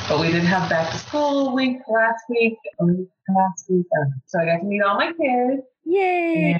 But 0.08 0.20
we 0.20 0.31
did 0.31 0.44
have 0.44 0.70
back 0.70 0.92
to 0.92 0.98
school 0.98 1.54
week 1.54 1.78
last 1.88 2.24
week, 2.30 2.58
last 2.80 3.66
week, 3.70 3.86
um, 4.02 4.22
so 4.25 4.40
I 4.40 4.46
got 4.46 4.58
to 4.58 4.64
meet 4.66 4.81
all 4.81 4.96
my 4.98 5.14
kids 5.14 5.64
Yay. 5.86 6.60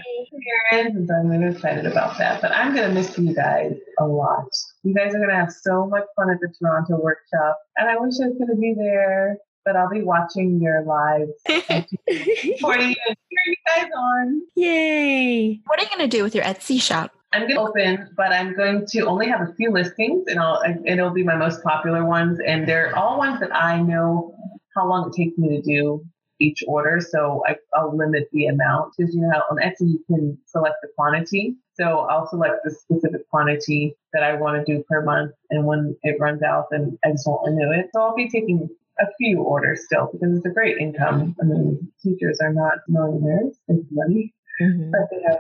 parents, 0.72 0.96
and 0.96 1.08
so 1.08 1.14
I'm 1.16 1.28
really 1.30 1.54
excited 1.54 1.86
about 1.86 2.18
that. 2.18 2.42
But 2.42 2.52
I'm 2.52 2.76
gonna 2.76 2.94
miss 2.94 3.18
you 3.18 3.34
guys 3.34 3.74
a 4.00 4.06
lot. 4.06 4.48
You 4.84 4.94
guys 4.94 5.14
are 5.16 5.20
gonna 5.20 5.36
have 5.36 5.52
so 5.52 5.88
much 5.88 6.04
fun 6.16 6.30
at 6.30 6.40
the 6.42 6.54
Toronto 6.60 7.00
workshop, 7.02 7.58
and 7.78 7.90
I 7.90 7.98
wish 7.98 8.16
I 8.22 8.28
was 8.28 8.38
gonna 8.38 8.60
be 8.60 8.74
there. 8.78 9.38
But 9.66 9.78
I'll 9.78 9.90
be 9.90 10.02
watching 10.02 10.60
your 10.62 10.84
lives, 10.84 11.32
supporting 11.48 12.90
you, 12.90 12.96
and 13.08 13.18
cheering 13.30 13.48
you 13.48 13.56
guys 13.66 13.90
on. 13.98 14.42
Yay. 14.56 15.62
What 15.66 15.80
are 15.80 15.84
you 15.84 15.88
going 15.88 16.10
to 16.10 16.18
do 16.18 16.22
with 16.22 16.36
your 16.36 16.44
Etsy 16.44 16.82
shop? 16.82 17.12
I'm 17.34 17.48
gonna 17.48 17.60
open, 17.60 18.10
but 18.16 18.32
I'm 18.32 18.56
going 18.56 18.86
to 18.92 19.02
only 19.02 19.28
have 19.28 19.42
a 19.42 19.54
few 19.56 19.72
listings, 19.72 20.26
and 20.28 20.40
I'll 20.40 20.62
it'll 20.86 21.10
be 21.10 21.24
my 21.24 21.36
most 21.36 21.64
popular 21.64 22.06
ones, 22.06 22.40
and 22.46 22.68
they're 22.68 22.96
all 22.96 23.18
ones 23.18 23.40
that 23.40 23.54
I 23.56 23.82
know 23.82 24.36
how 24.76 24.88
long 24.88 25.10
it 25.10 25.16
takes 25.16 25.38
me 25.38 25.50
to 25.58 25.62
do 25.62 26.06
each 26.40 26.64
order, 26.68 27.00
so 27.00 27.44
I, 27.48 27.56
I'll 27.76 27.96
limit 27.96 28.28
the 28.32 28.48
amount 28.48 28.94
because 28.96 29.16
you 29.16 29.22
know 29.22 29.42
on 29.50 29.58
Etsy 29.58 29.92
you 29.94 30.04
can 30.08 30.38
select 30.46 30.76
the 30.82 30.90
quantity. 30.96 31.56
So 31.74 32.02
I'll 32.02 32.28
select 32.28 32.58
the 32.64 32.70
specific 32.70 33.28
quantity 33.30 33.96
that 34.14 34.24
I 34.24 34.36
want 34.36 34.64
to 34.64 34.76
do 34.76 34.84
per 34.88 35.02
month, 35.02 35.32
and 35.50 35.66
when 35.66 35.98
it 36.04 36.18
runs 36.20 36.44
out, 36.44 36.68
then 36.70 36.98
I 37.04 37.12
just 37.12 37.26
won't 37.26 37.48
renew 37.48 37.72
it. 37.72 37.90
So 37.96 38.02
I'll 38.02 38.16
be 38.16 38.30
taking 38.30 38.70
a 39.00 39.06
few 39.18 39.42
orders 39.42 39.86
still 39.86 40.10
because 40.12 40.38
it's 40.38 40.46
a 40.46 40.50
great 40.50 40.78
income. 40.78 41.36
I 41.42 41.46
mean, 41.46 41.92
teachers 42.04 42.40
are 42.42 42.54
not 42.54 42.80
millionaires; 42.88 43.58
it's 43.68 43.88
money 43.92 44.34
Mhm. 44.62 44.92
but 44.92 45.10
they 45.10 45.22
have 45.24 45.40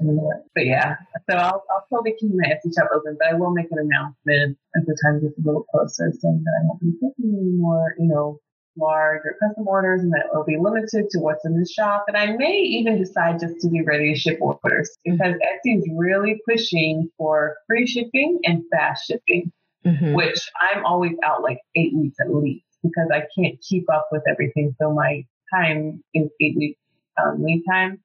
in 0.00 0.08
it. 0.08 0.42
But 0.54 0.66
yeah, 0.66 0.96
so 1.30 1.36
I'll, 1.36 1.62
I'll 1.70 1.84
still 1.86 2.02
be 2.02 2.14
keeping 2.18 2.36
my 2.36 2.48
Etsy 2.48 2.72
shop 2.76 2.88
open, 2.94 3.16
but 3.18 3.28
I 3.28 3.34
will 3.34 3.52
make 3.52 3.66
an 3.70 3.78
announcement 3.78 4.58
as 4.76 4.84
the 4.86 4.96
time 5.04 5.20
gets 5.20 5.38
a 5.38 5.42
little 5.44 5.64
closer 5.70 6.10
saying 6.18 6.42
that 6.44 6.60
I 6.60 6.66
won't 6.66 6.80
be 6.80 6.92
taking 6.92 7.34
any 7.38 7.50
more, 7.58 7.94
you 7.98 8.06
know, 8.06 8.38
large 8.76 9.20
or 9.26 9.36
custom 9.46 9.68
orders 9.68 10.00
and 10.00 10.10
that 10.12 10.24
it 10.26 10.34
will 10.34 10.44
be 10.44 10.56
limited 10.58 11.10
to 11.10 11.18
what's 11.18 11.44
in 11.44 11.58
the 11.58 11.66
shop. 11.66 12.04
And 12.08 12.16
I 12.16 12.34
may 12.36 12.56
even 12.56 12.98
decide 12.98 13.38
just 13.40 13.60
to 13.60 13.68
be 13.68 13.82
ready 13.82 14.14
to 14.14 14.18
ship 14.18 14.38
orders 14.40 14.90
because 15.04 15.34
Etsy 15.34 15.76
is 15.78 15.88
really 15.94 16.40
pushing 16.48 17.10
for 17.18 17.56
free 17.68 17.86
shipping 17.86 18.38
and 18.44 18.62
fast 18.72 19.06
shipping 19.06 19.52
Mhm. 19.84 20.14
which 20.14 20.38
I'm 20.60 20.84
always 20.86 21.16
out 21.24 21.42
like 21.42 21.58
eight 21.74 21.92
weeks 21.92 22.16
at 22.20 22.32
least 22.32 22.64
because 22.84 23.08
I 23.12 23.22
can't 23.36 23.60
keep 23.60 23.90
up 23.92 24.06
with 24.12 24.22
everything. 24.28 24.76
So 24.80 24.92
my 24.94 25.24
time 25.52 26.04
is 26.14 26.30
eight 26.40 26.56
weeks 26.56 26.78
um, 27.20 27.42
lead 27.42 27.64
time. 27.68 27.98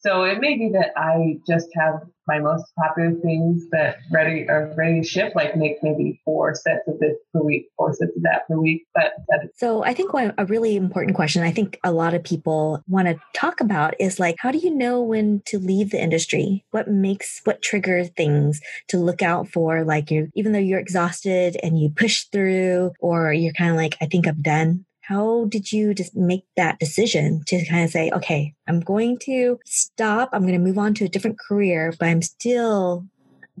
So 0.00 0.24
it 0.24 0.40
may 0.40 0.56
be 0.56 0.70
that 0.74 0.92
I 0.96 1.38
just 1.46 1.68
have 1.74 2.02
my 2.28 2.38
most 2.38 2.64
popular 2.78 3.12
things 3.22 3.66
that 3.72 3.96
ready 4.12 4.48
are 4.48 4.72
ready 4.76 5.00
to 5.00 5.06
ship, 5.06 5.32
like 5.34 5.56
make 5.56 5.78
maybe 5.82 6.20
four 6.24 6.54
sets 6.54 6.86
of 6.86 7.00
this 7.00 7.16
per 7.32 7.42
week, 7.42 7.68
four 7.76 7.92
sets 7.94 8.14
of 8.14 8.22
that 8.22 8.46
per 8.46 8.56
week. 8.56 8.86
But 8.94 9.14
so 9.56 9.82
I 9.82 9.94
think 9.94 10.12
one 10.12 10.34
a 10.38 10.44
really 10.44 10.76
important 10.76 11.16
question 11.16 11.42
I 11.42 11.50
think 11.50 11.80
a 11.82 11.90
lot 11.90 12.14
of 12.14 12.22
people 12.22 12.82
want 12.86 13.08
to 13.08 13.18
talk 13.34 13.60
about 13.60 13.94
is 13.98 14.20
like 14.20 14.36
how 14.38 14.52
do 14.52 14.58
you 14.58 14.74
know 14.74 15.02
when 15.02 15.42
to 15.46 15.58
leave 15.58 15.90
the 15.90 16.00
industry? 16.00 16.64
What 16.70 16.88
makes 16.88 17.40
what 17.44 17.62
triggers 17.62 18.10
things 18.10 18.60
to 18.88 18.98
look 18.98 19.22
out 19.22 19.48
for? 19.48 19.84
Like 19.84 20.10
you 20.10 20.28
even 20.34 20.52
though 20.52 20.58
you're 20.58 20.78
exhausted 20.78 21.56
and 21.62 21.80
you 21.80 21.88
push 21.88 22.24
through, 22.30 22.92
or 23.00 23.32
you're 23.32 23.52
kind 23.54 23.70
of 23.70 23.76
like, 23.76 23.96
I 24.00 24.06
think 24.06 24.28
I'm 24.28 24.42
done 24.42 24.84
how 25.08 25.46
did 25.48 25.72
you 25.72 25.94
just 25.94 26.14
make 26.14 26.44
that 26.56 26.78
decision 26.78 27.42
to 27.46 27.64
kind 27.64 27.82
of 27.82 27.90
say, 27.90 28.10
okay, 28.10 28.54
I'm 28.66 28.80
going 28.80 29.16
to 29.22 29.58
stop, 29.64 30.28
I'm 30.34 30.42
going 30.42 30.52
to 30.52 30.58
move 30.58 30.76
on 30.76 30.92
to 30.94 31.06
a 31.06 31.08
different 31.08 31.38
career, 31.38 31.94
but 31.98 32.08
I'm 32.08 32.20
still 32.20 33.06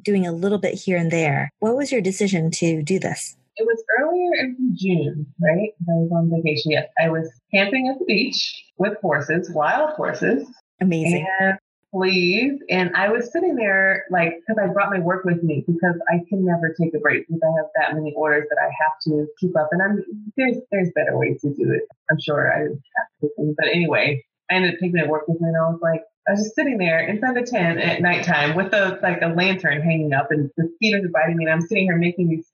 doing 0.02 0.26
a 0.26 0.32
little 0.32 0.58
bit 0.58 0.74
here 0.74 0.98
and 0.98 1.10
there? 1.10 1.50
What 1.60 1.74
was 1.74 1.90
your 1.90 2.02
decision 2.02 2.50
to 2.50 2.82
do 2.82 2.98
this? 2.98 3.34
It 3.56 3.66
was 3.66 3.82
earlier 3.98 4.44
in 4.44 4.76
June, 4.76 5.26
right? 5.40 5.70
I 5.80 5.92
was 5.92 6.10
on 6.12 6.30
vacation. 6.30 6.72
Yes, 6.72 6.86
I 7.02 7.08
was 7.08 7.32
camping 7.52 7.88
at 7.88 7.98
the 7.98 8.04
beach 8.04 8.64
with 8.76 8.98
horses, 9.00 9.50
wild 9.50 9.90
horses. 9.92 10.46
Amazing. 10.82 11.26
And 11.40 11.58
please. 11.92 12.60
And 12.68 12.94
I 12.94 13.08
was 13.08 13.32
sitting 13.32 13.56
there 13.56 14.04
like, 14.10 14.34
because 14.40 14.62
I 14.62 14.72
brought 14.72 14.90
my 14.90 14.98
work 14.98 15.24
with 15.24 15.42
me 15.42 15.64
because 15.66 15.94
I 16.08 16.18
can 16.28 16.44
never 16.44 16.74
take 16.78 16.94
a 16.94 16.98
break 16.98 17.26
because 17.26 17.40
I 17.42 17.52
have 17.56 17.66
that 17.76 17.94
many 17.94 18.14
orders 18.16 18.46
that 18.50 18.58
I 18.60 18.66
have 18.66 18.98
to 19.04 19.26
keep 19.40 19.56
up. 19.56 19.68
And 19.72 19.82
I'm 19.82 20.04
there's 20.36 20.56
there's 20.70 20.90
better 20.94 21.16
ways 21.16 21.40
to 21.42 21.48
do 21.48 21.72
it. 21.72 21.82
I'm 22.10 22.20
sure 22.20 22.52
I 22.52 22.60
have 22.60 23.08
to. 23.22 23.54
But 23.56 23.68
anyway, 23.68 24.24
I 24.50 24.54
ended 24.54 24.74
up 24.74 24.80
taking 24.80 25.00
my 25.00 25.06
work 25.06 25.28
with 25.28 25.40
me, 25.40 25.48
and 25.48 25.56
I 25.56 25.68
was 25.68 25.80
like, 25.82 26.02
I 26.26 26.32
was 26.32 26.40
just 26.42 26.54
sitting 26.54 26.78
there 26.78 27.06
inside 27.06 27.36
the 27.36 27.42
tent 27.42 27.80
at 27.80 28.02
nighttime 28.02 28.54
with 28.54 28.72
a 28.72 28.98
like 29.02 29.22
a 29.22 29.28
lantern 29.28 29.80
hanging 29.82 30.12
up, 30.12 30.30
and 30.30 30.50
the 30.56 30.64
mosquitoes 30.64 31.04
are 31.04 31.08
biting 31.08 31.36
me, 31.36 31.44
and 31.44 31.52
I'm 31.52 31.62
sitting 31.62 31.84
here 31.84 31.96
making 31.96 32.28
these 32.28 32.46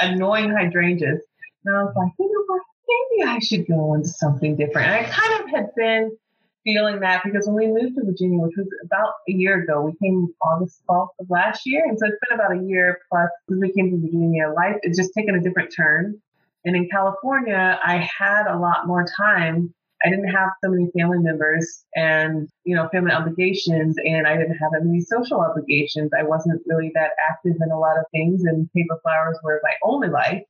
annoying 0.00 0.50
hydrangeas. 0.50 1.20
And 1.64 1.76
I 1.76 1.84
was 1.84 1.94
like, 1.96 2.12
you 2.18 2.26
know 2.26 2.44
what? 2.46 2.62
Maybe 2.88 3.30
I 3.30 3.38
should 3.38 3.66
go 3.66 3.94
into 3.94 4.08
something 4.08 4.56
different. 4.56 4.88
And 4.88 5.06
I 5.06 5.08
kind 5.08 5.42
of 5.44 5.50
had 5.50 5.74
been 5.74 6.16
feeling 6.64 7.00
that 7.00 7.22
because 7.24 7.46
when 7.46 7.56
we 7.56 7.66
moved 7.66 7.96
to 7.96 8.04
Virginia, 8.04 8.38
which 8.40 8.56
was 8.56 8.68
about 8.84 9.14
a 9.28 9.32
year 9.32 9.62
ago, 9.62 9.82
we 9.82 9.92
came 10.02 10.28
August 10.42 10.82
12th 10.88 11.08
of 11.20 11.30
last 11.30 11.62
year. 11.64 11.84
And 11.86 11.98
so 11.98 12.06
it's 12.06 12.16
been 12.28 12.38
about 12.38 12.56
a 12.56 12.62
year 12.66 12.98
plus 13.10 13.30
since 13.48 13.60
we 13.60 13.72
came 13.72 13.90
to 13.90 13.96
Virginia. 13.98 14.52
Life 14.54 14.76
has 14.84 14.96
just 14.96 15.12
taken 15.16 15.34
a 15.34 15.40
different 15.40 15.72
turn. 15.74 16.20
And 16.64 16.76
in 16.76 16.88
California, 16.88 17.78
I 17.82 17.96
had 18.18 18.46
a 18.46 18.58
lot 18.58 18.86
more 18.86 19.04
time. 19.16 19.74
I 20.04 20.10
didn't 20.10 20.28
have 20.28 20.50
so 20.64 20.70
many 20.70 20.90
family 20.96 21.18
members 21.18 21.84
and, 21.94 22.48
you 22.64 22.74
know, 22.74 22.88
family 22.90 23.12
obligations, 23.12 23.96
and 24.04 24.26
I 24.26 24.36
didn't 24.36 24.56
have 24.56 24.72
any 24.80 25.00
social 25.00 25.40
obligations. 25.40 26.10
I 26.16 26.24
wasn't 26.24 26.60
really 26.66 26.90
that 26.94 27.10
active 27.30 27.54
in 27.64 27.70
a 27.70 27.78
lot 27.78 27.98
of 27.98 28.04
things, 28.10 28.42
and 28.44 28.68
paper 28.72 28.98
flowers 29.02 29.38
were 29.44 29.60
my 29.62 29.74
only 29.84 30.08
life. 30.08 30.42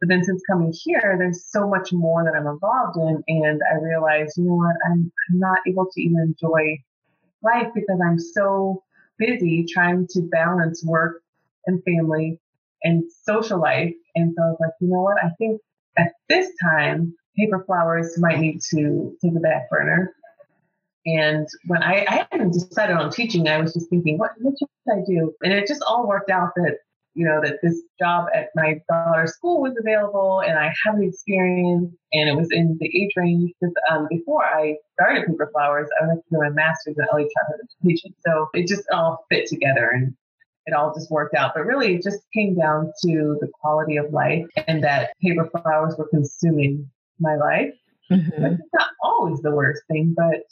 But 0.00 0.08
then 0.08 0.24
since 0.24 0.42
coming 0.50 0.72
here, 0.72 1.16
there's 1.18 1.46
so 1.46 1.68
much 1.68 1.92
more 1.92 2.24
that 2.24 2.36
I'm 2.38 2.46
involved 2.46 2.96
in. 2.96 3.22
And 3.28 3.60
I 3.70 3.82
realized, 3.82 4.36
you 4.36 4.44
know 4.44 4.56
what, 4.56 4.76
I'm, 4.90 5.10
I'm 5.30 5.38
not 5.38 5.58
able 5.66 5.86
to 5.90 6.02
even 6.02 6.18
enjoy 6.20 6.78
life 7.42 7.68
because 7.74 8.00
I'm 8.04 8.18
so 8.18 8.82
busy 9.18 9.64
trying 9.72 10.06
to 10.10 10.22
balance 10.22 10.84
work 10.84 11.22
and 11.66 11.82
family 11.84 12.40
and 12.82 13.04
social 13.22 13.60
life. 13.60 13.94
And 14.14 14.34
so 14.36 14.42
I 14.42 14.46
was 14.46 14.58
like, 14.60 14.72
you 14.80 14.88
know 14.88 15.02
what, 15.02 15.16
I 15.22 15.30
think 15.38 15.60
at 15.96 16.12
this 16.28 16.50
time, 16.62 17.14
paper 17.36 17.62
flowers 17.66 18.18
might 18.18 18.38
need 18.38 18.60
to 18.70 19.16
take 19.22 19.32
a 19.36 19.40
back 19.40 19.68
burner. 19.70 20.14
And 21.06 21.46
when 21.66 21.82
I, 21.82 22.06
I 22.08 22.26
hadn't 22.30 22.52
decided 22.52 22.96
on 22.96 23.10
teaching, 23.10 23.48
I 23.48 23.60
was 23.60 23.74
just 23.74 23.90
thinking, 23.90 24.18
what, 24.18 24.30
what 24.38 24.54
should 24.58 24.68
I 24.92 25.04
do? 25.06 25.32
And 25.42 25.52
it 25.52 25.66
just 25.66 25.82
all 25.86 26.06
worked 26.06 26.30
out 26.30 26.52
that 26.56 26.78
you 27.14 27.24
know, 27.24 27.40
that 27.42 27.58
this 27.62 27.80
job 27.98 28.26
at 28.34 28.48
my 28.54 28.80
daughter's 28.88 29.34
school 29.34 29.62
was 29.62 29.74
available 29.78 30.40
and 30.40 30.58
I 30.58 30.72
have 30.84 30.98
the 30.98 31.06
experience 31.06 31.94
and 32.12 32.28
it 32.28 32.36
was 32.36 32.48
in 32.50 32.76
the 32.80 32.86
age 32.86 33.12
range. 33.16 33.52
Because 33.60 33.74
um, 33.90 34.06
before 34.10 34.44
I 34.44 34.76
started 34.94 35.26
Paper 35.26 35.48
Flowers, 35.52 35.88
I 36.00 36.06
was 36.06 36.20
doing 36.30 36.42
my 36.42 36.50
master's 36.50 36.96
in 36.98 37.04
early 37.12 37.28
childhood 37.32 37.66
education. 37.82 38.14
So 38.26 38.48
it 38.52 38.66
just 38.66 38.82
all 38.92 39.24
fit 39.30 39.46
together 39.46 39.90
and 39.90 40.14
it 40.66 40.74
all 40.74 40.92
just 40.92 41.10
worked 41.10 41.36
out. 41.36 41.52
But 41.54 41.66
really, 41.66 41.94
it 41.94 42.02
just 42.02 42.20
came 42.34 42.56
down 42.56 42.92
to 43.04 43.36
the 43.40 43.48
quality 43.60 43.96
of 43.96 44.12
life 44.12 44.46
and 44.66 44.82
that 44.82 45.12
Paper 45.22 45.48
Flowers 45.50 45.94
were 45.96 46.08
consuming 46.08 46.90
my 47.20 47.36
life. 47.36 47.72
Mm-hmm. 48.10 48.44
It's 48.44 48.62
not 48.72 48.88
always 49.02 49.40
the 49.40 49.52
worst 49.52 49.82
thing, 49.88 50.14
but 50.16 50.42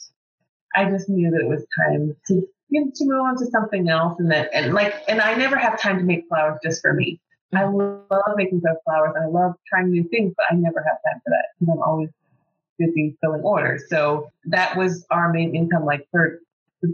I 0.75 0.89
just 0.89 1.09
knew 1.09 1.29
that 1.31 1.41
it 1.41 1.47
was 1.47 1.65
time 1.85 2.15
to 2.27 2.47
to 2.73 3.05
move 3.05 3.21
on 3.21 3.37
to 3.37 3.45
something 3.47 3.87
else 3.89 4.19
and 4.19 4.31
that 4.31 4.49
and 4.53 4.73
like 4.73 4.95
and 5.07 5.21
I 5.21 5.35
never 5.35 5.55
have 5.55 5.79
time 5.79 5.97
to 5.97 6.03
make 6.03 6.27
flowers 6.27 6.59
just 6.63 6.81
for 6.81 6.93
me. 6.93 7.19
I 7.53 7.61
mm-hmm. 7.61 7.77
love 8.11 8.35
making 8.35 8.61
those 8.61 8.77
flowers 8.83 9.15
I 9.21 9.27
love 9.27 9.53
trying 9.67 9.91
new 9.91 10.03
things, 10.09 10.33
but 10.35 10.45
I 10.49 10.55
never 10.55 10.81
have 10.81 10.97
time 11.07 11.21
for 11.23 11.29
that 11.29 11.45
because 11.59 11.73
I'm 11.73 11.81
always 11.81 12.09
busy 12.79 13.15
filling 13.21 13.41
orders. 13.41 13.83
So 13.89 14.29
that 14.45 14.75
was 14.75 15.05
our 15.11 15.31
main 15.31 15.55
income 15.55 15.85
like 15.85 16.07
for 16.11 16.39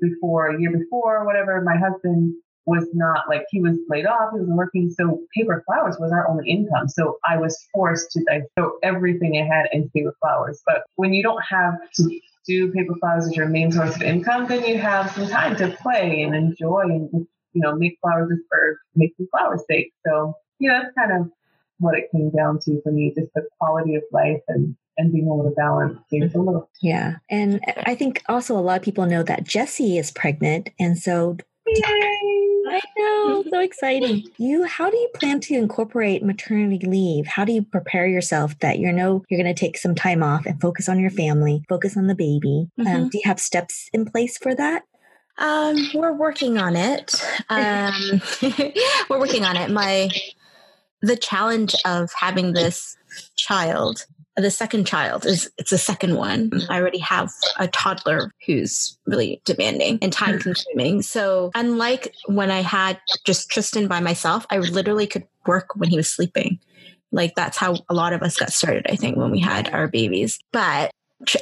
before 0.02 0.50
a 0.50 0.60
year 0.60 0.72
before 0.72 1.26
whatever. 1.26 1.62
My 1.62 1.78
husband 1.78 2.36
was 2.66 2.86
not 2.94 3.28
like 3.28 3.46
he 3.50 3.60
was 3.60 3.78
laid 3.90 4.06
off, 4.06 4.32
he 4.32 4.40
was 4.40 4.50
working, 4.50 4.92
so 4.92 5.20
paper 5.36 5.64
flowers 5.66 5.98
was 6.00 6.12
our 6.12 6.28
only 6.30 6.48
income. 6.48 6.88
So 6.88 7.18
I 7.28 7.38
was 7.38 7.58
forced 7.74 8.12
to 8.12 8.24
like 8.30 8.44
throw 8.56 8.74
everything 8.84 9.42
I 9.42 9.46
had 9.46 9.68
into 9.72 9.90
paper 9.90 10.16
flowers. 10.22 10.62
But 10.66 10.84
when 10.96 11.14
you 11.14 11.24
don't 11.24 11.44
have 11.50 11.76
to 11.96 12.20
do 12.46 12.72
paper 12.72 12.96
flowers 13.00 13.26
as 13.26 13.36
your 13.36 13.48
main 13.48 13.72
source 13.72 13.96
of 13.96 14.02
income, 14.02 14.48
then 14.48 14.66
you 14.66 14.78
have 14.78 15.12
some 15.12 15.28
time 15.28 15.56
to 15.58 15.76
play 15.82 16.22
and 16.22 16.36
enjoy 16.36 16.82
and 16.82 17.10
just, 17.12 17.26
you 17.54 17.62
know, 17.62 17.76
make 17.76 17.98
flowers 18.02 18.30
just 18.30 18.48
for 18.50 18.78
making 18.96 19.28
flowers 19.32 19.64
sake. 19.70 19.92
So, 20.06 20.34
yeah, 20.60 20.82
that's 20.82 20.96
kind 20.96 21.22
of 21.22 21.32
what 21.80 21.98
it 21.98 22.12
came 22.12 22.30
down 22.32 22.60
to 22.62 22.82
for 22.82 22.92
me, 22.92 23.14
just 23.18 23.32
the 23.34 23.44
quality 23.60 23.96
of 23.96 24.04
life 24.12 24.42
and 24.48 24.76
and 24.98 25.14
being 25.14 25.26
able 25.26 25.46
to 25.46 25.52
balance 25.52 25.98
things 26.10 26.26
a 26.26 26.38
mm-hmm. 26.38 26.46
little. 26.46 26.70
Yeah. 26.82 27.16
And 27.30 27.62
I 27.86 27.96
think 27.96 28.22
also 28.28 28.58
a 28.58 28.60
lot 28.60 28.78
of 28.78 28.84
people 28.84 29.06
know 29.06 29.24
that 29.24 29.46
Jessie 29.46 29.98
is 29.98 30.12
pregnant. 30.12 30.72
And 30.78 30.98
so 30.98 31.38
Yay! 31.66 32.39
I 32.70 32.82
know, 32.98 33.44
so 33.50 33.60
exciting. 33.60 34.24
You, 34.38 34.64
how 34.64 34.90
do 34.90 34.98
you 34.98 35.10
plan 35.16 35.40
to 35.42 35.56
incorporate 35.56 36.24
maternity 36.24 36.86
leave? 36.86 37.28
How 37.28 37.46
do 37.46 37.52
you 37.52 37.64
prepare 37.64 38.08
yourself 38.08 38.58
that 38.60 38.80
you 38.80 38.92
know 38.92 39.24
you're 39.30 39.42
going 39.42 39.54
to 39.54 39.60
take 39.60 39.78
some 39.78 39.96
time 39.96 40.24
off 40.24 40.46
and 40.46 40.60
focus 40.62 40.88
on 40.88 41.00
your 41.00 41.10
family, 41.10 41.64
focus 41.70 41.98
on 41.98 42.08
the 42.08 42.16
baby? 42.16 42.70
Um, 42.78 42.86
mm-hmm. 42.86 42.96
Um, 42.96 43.10
do 43.10 43.18
you 43.18 43.24
have 43.26 43.40
steps 43.40 43.90
in 43.94 44.06
place 44.06 44.38
for 44.38 44.56
that? 44.56 44.84
Um, 45.38 45.78
we're 45.94 46.14
working 46.14 46.58
on 46.58 46.76
it. 46.76 47.16
Um, 47.50 48.22
we're 49.10 49.20
working 49.20 49.46
on 49.46 49.56
it. 49.56 49.72
My 49.72 50.10
the 51.02 51.16
challenge 51.16 51.76
of 51.86 52.12
having 52.14 52.54
this 52.54 52.98
child 53.38 54.06
the 54.42 54.52
second 54.52 54.86
child 54.86 55.26
is 55.26 55.50
it's 55.58 55.72
the 55.72 55.78
second 55.78 56.16
one. 56.16 56.50
Mm-hmm. 56.50 56.72
I 56.72 56.80
already 56.80 57.00
have 57.00 57.32
a 57.58 57.68
toddler 57.68 58.32
who's 58.46 58.98
really 59.06 59.42
demanding 59.46 60.00
and 60.02 60.12
time 60.12 60.36
mm-hmm. 60.36 60.42
consuming. 60.42 61.02
So 61.02 61.52
unlike 61.56 62.14
when 62.28 62.52
I 62.52 62.62
had 62.62 63.00
just 63.26 63.50
Tristan 63.50 63.88
by 63.88 64.00
myself, 64.00 64.46
I 64.50 64.58
literally 64.58 65.08
could 65.08 65.26
work 65.46 65.76
when 65.76 65.90
he 65.90 65.98
was 65.98 66.10
sleeping. 66.10 66.60
Like 67.12 67.36
that's 67.36 67.58
how 67.58 67.78
a 67.90 67.94
lot 67.94 68.14
of 68.14 68.22
us 68.22 68.38
got 68.38 68.54
started, 68.54 68.86
I 68.90 68.96
think, 68.96 69.18
when 69.18 69.32
we 69.32 69.40
had 69.40 69.70
our 69.74 69.88
babies. 69.88 70.40
But 70.52 70.92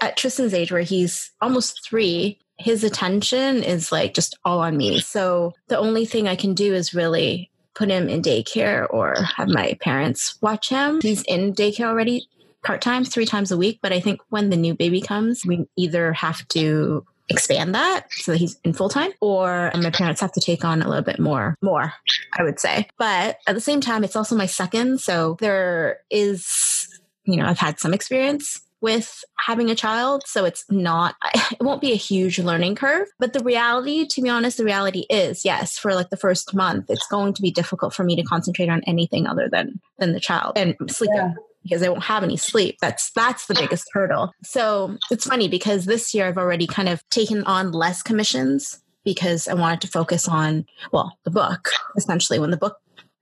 at 0.02 0.18
Tristan's 0.18 0.54
age, 0.54 0.72
where 0.72 0.82
he's 0.82 1.32
almost 1.42 1.86
three, 1.88 2.40
his 2.58 2.84
attention 2.84 3.64
is 3.64 3.92
like 3.92 4.14
just 4.14 4.38
all 4.46 4.60
on 4.60 4.78
me. 4.78 5.00
So 5.02 5.54
the 5.68 5.78
only 5.78 6.06
thing 6.06 6.28
I 6.28 6.36
can 6.36 6.54
do 6.54 6.74
is 6.74 6.94
really 6.94 7.52
put 7.76 7.90
him 7.90 8.10
in 8.10 8.24
daycare 8.24 8.88
or 8.90 9.14
have 9.36 9.50
my 9.50 9.78
parents 9.82 10.38
watch 10.42 10.70
him. 10.70 11.00
He's 11.02 11.22
in 11.24 11.54
daycare 11.54 11.86
already 11.86 12.28
part 12.68 12.82
time, 12.82 13.06
three 13.06 13.26
times 13.26 13.50
a 13.50 13.58
week. 13.58 13.80
But 13.82 13.94
I 13.94 14.02
think 14.02 14.20
when 14.30 14.50
the 14.50 14.58
new 14.58 14.76
baby 14.76 15.02
comes, 15.02 15.44
we 15.46 15.66
either 15.78 16.12
have 16.14 16.46
to 16.50 17.06
expand 17.30 17.74
that 17.74 18.06
so 18.12 18.34
that 18.34 18.38
he's 18.38 18.58
in 18.64 18.74
full 18.74 18.90
time 18.90 19.12
or 19.20 19.72
my 19.76 19.90
parents 19.90 20.22
have 20.22 20.32
to 20.32 20.40
take 20.40 20.64
on 20.64 20.82
a 20.82 20.88
little 20.88 21.04
bit 21.04 21.20
more 21.20 21.58
more 21.62 21.92
i 22.38 22.42
would 22.42 22.58
say 22.58 22.88
but 22.98 23.38
at 23.48 23.54
the 23.54 23.60
same 23.60 23.82
time 23.82 24.06
it's 24.06 24.16
also 24.16 24.34
my 24.34 24.46
second 24.46 25.02
so 25.02 25.36
there 25.42 26.00
is 26.10 26.88
you 27.26 27.36
know 27.36 27.46
i've 27.46 27.60
had 27.60 27.82
some 27.82 27.94
experience 27.94 28.62
with 28.80 29.26
having 29.38 29.70
a 29.70 29.76
child 29.76 30.24
so 30.26 30.46
it's 30.46 30.64
not 30.70 31.16
it 31.52 31.62
won't 31.62 31.82
be 31.82 31.92
a 31.92 31.98
huge 31.98 32.40
learning 32.40 32.76
curve 32.76 33.10
but 33.20 33.34
the 33.34 33.44
reality 33.44 34.08
to 34.08 34.22
be 34.22 34.30
honest 34.30 34.56
the 34.56 34.64
reality 34.64 35.06
is 35.10 35.44
yes 35.44 35.78
for 35.78 35.94
like 35.94 36.10
the 36.10 36.16
first 36.16 36.56
month 36.56 36.86
it's 36.88 37.08
going 37.08 37.34
to 37.34 37.42
be 37.42 37.52
difficult 37.52 37.94
for 37.94 38.06
me 38.06 38.16
to 38.16 38.24
concentrate 38.24 38.70
on 38.70 38.82
anything 38.88 39.28
other 39.28 39.50
than 39.52 39.82
than 40.00 40.14
the 40.14 40.22
child 40.22 40.58
and 40.58 40.78
sleeping 40.90 41.18
yeah 41.18 41.34
because 41.68 41.84
I 41.84 41.90
won't 41.90 42.04
have 42.04 42.24
any 42.24 42.38
sleep. 42.38 42.78
That's 42.82 43.12
that's 43.12 43.48
the 43.48 43.56
biggest 43.56 43.90
hurdle. 43.94 44.32
So 44.44 44.98
it's 45.12 45.26
funny 45.26 45.48
because 45.48 45.86
this 45.86 46.14
year 46.14 46.28
I've 46.28 46.38
already 46.38 46.68
kind 46.68 46.90
of 46.90 47.08
taken 47.10 47.44
on 47.44 47.72
less 47.72 48.02
commissions 48.02 48.82
because 49.04 49.48
I 49.48 49.54
wanted 49.54 49.82
to 49.82 49.88
focus 49.88 50.28
on 50.28 50.66
well 50.92 51.18
the 51.24 51.32
book 51.32 51.70
essentially 51.96 52.40
when 52.40 52.52
the 52.52 52.58
book 52.58 52.78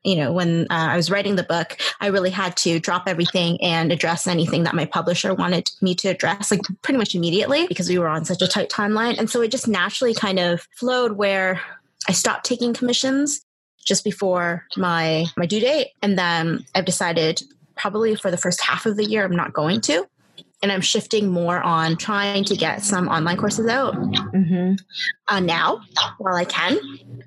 you 0.05 0.15
know, 0.15 0.31
when 0.31 0.67
uh, 0.69 0.89
I 0.91 0.95
was 0.95 1.09
writing 1.09 1.35
the 1.35 1.43
book, 1.43 1.77
I 1.99 2.07
really 2.07 2.29
had 2.29 2.55
to 2.57 2.79
drop 2.79 3.07
everything 3.07 3.59
and 3.61 3.91
address 3.91 4.27
anything 4.27 4.63
that 4.63 4.75
my 4.75 4.85
publisher 4.85 5.33
wanted 5.33 5.71
me 5.81 5.95
to 5.95 6.09
address, 6.09 6.51
like 6.51 6.61
pretty 6.83 6.99
much 6.99 7.15
immediately, 7.15 7.65
because 7.65 7.89
we 7.89 7.97
were 7.97 8.07
on 8.07 8.23
such 8.23 8.43
a 8.43 8.47
tight 8.47 8.69
timeline. 8.69 9.17
And 9.17 9.29
so 9.29 9.41
it 9.41 9.49
just 9.49 9.67
naturally 9.67 10.13
kind 10.13 10.37
of 10.37 10.67
flowed 10.77 11.13
where 11.13 11.59
I 12.07 12.11
stopped 12.11 12.45
taking 12.45 12.71
commissions 12.71 13.43
just 13.83 14.03
before 14.03 14.65
my 14.77 15.25
my 15.37 15.45
due 15.47 15.59
date, 15.59 15.89
and 16.01 16.17
then 16.17 16.65
I've 16.75 16.85
decided 16.85 17.41
probably 17.75 18.15
for 18.15 18.31
the 18.31 18.37
first 18.37 18.61
half 18.63 18.85
of 18.85 18.97
the 18.97 19.05
year 19.05 19.25
I'm 19.25 19.35
not 19.35 19.53
going 19.53 19.81
to 19.81 20.07
and 20.61 20.71
I'm 20.71 20.81
shifting 20.81 21.29
more 21.29 21.61
on 21.61 21.95
trying 21.95 22.43
to 22.45 22.55
get 22.55 22.81
some 22.81 23.07
online 23.07 23.37
courses 23.37 23.67
out 23.67 23.93
mm-hmm. 23.93 24.73
uh, 25.27 25.39
now 25.39 25.81
while 26.17 26.35
I 26.35 26.45
can, 26.45 26.79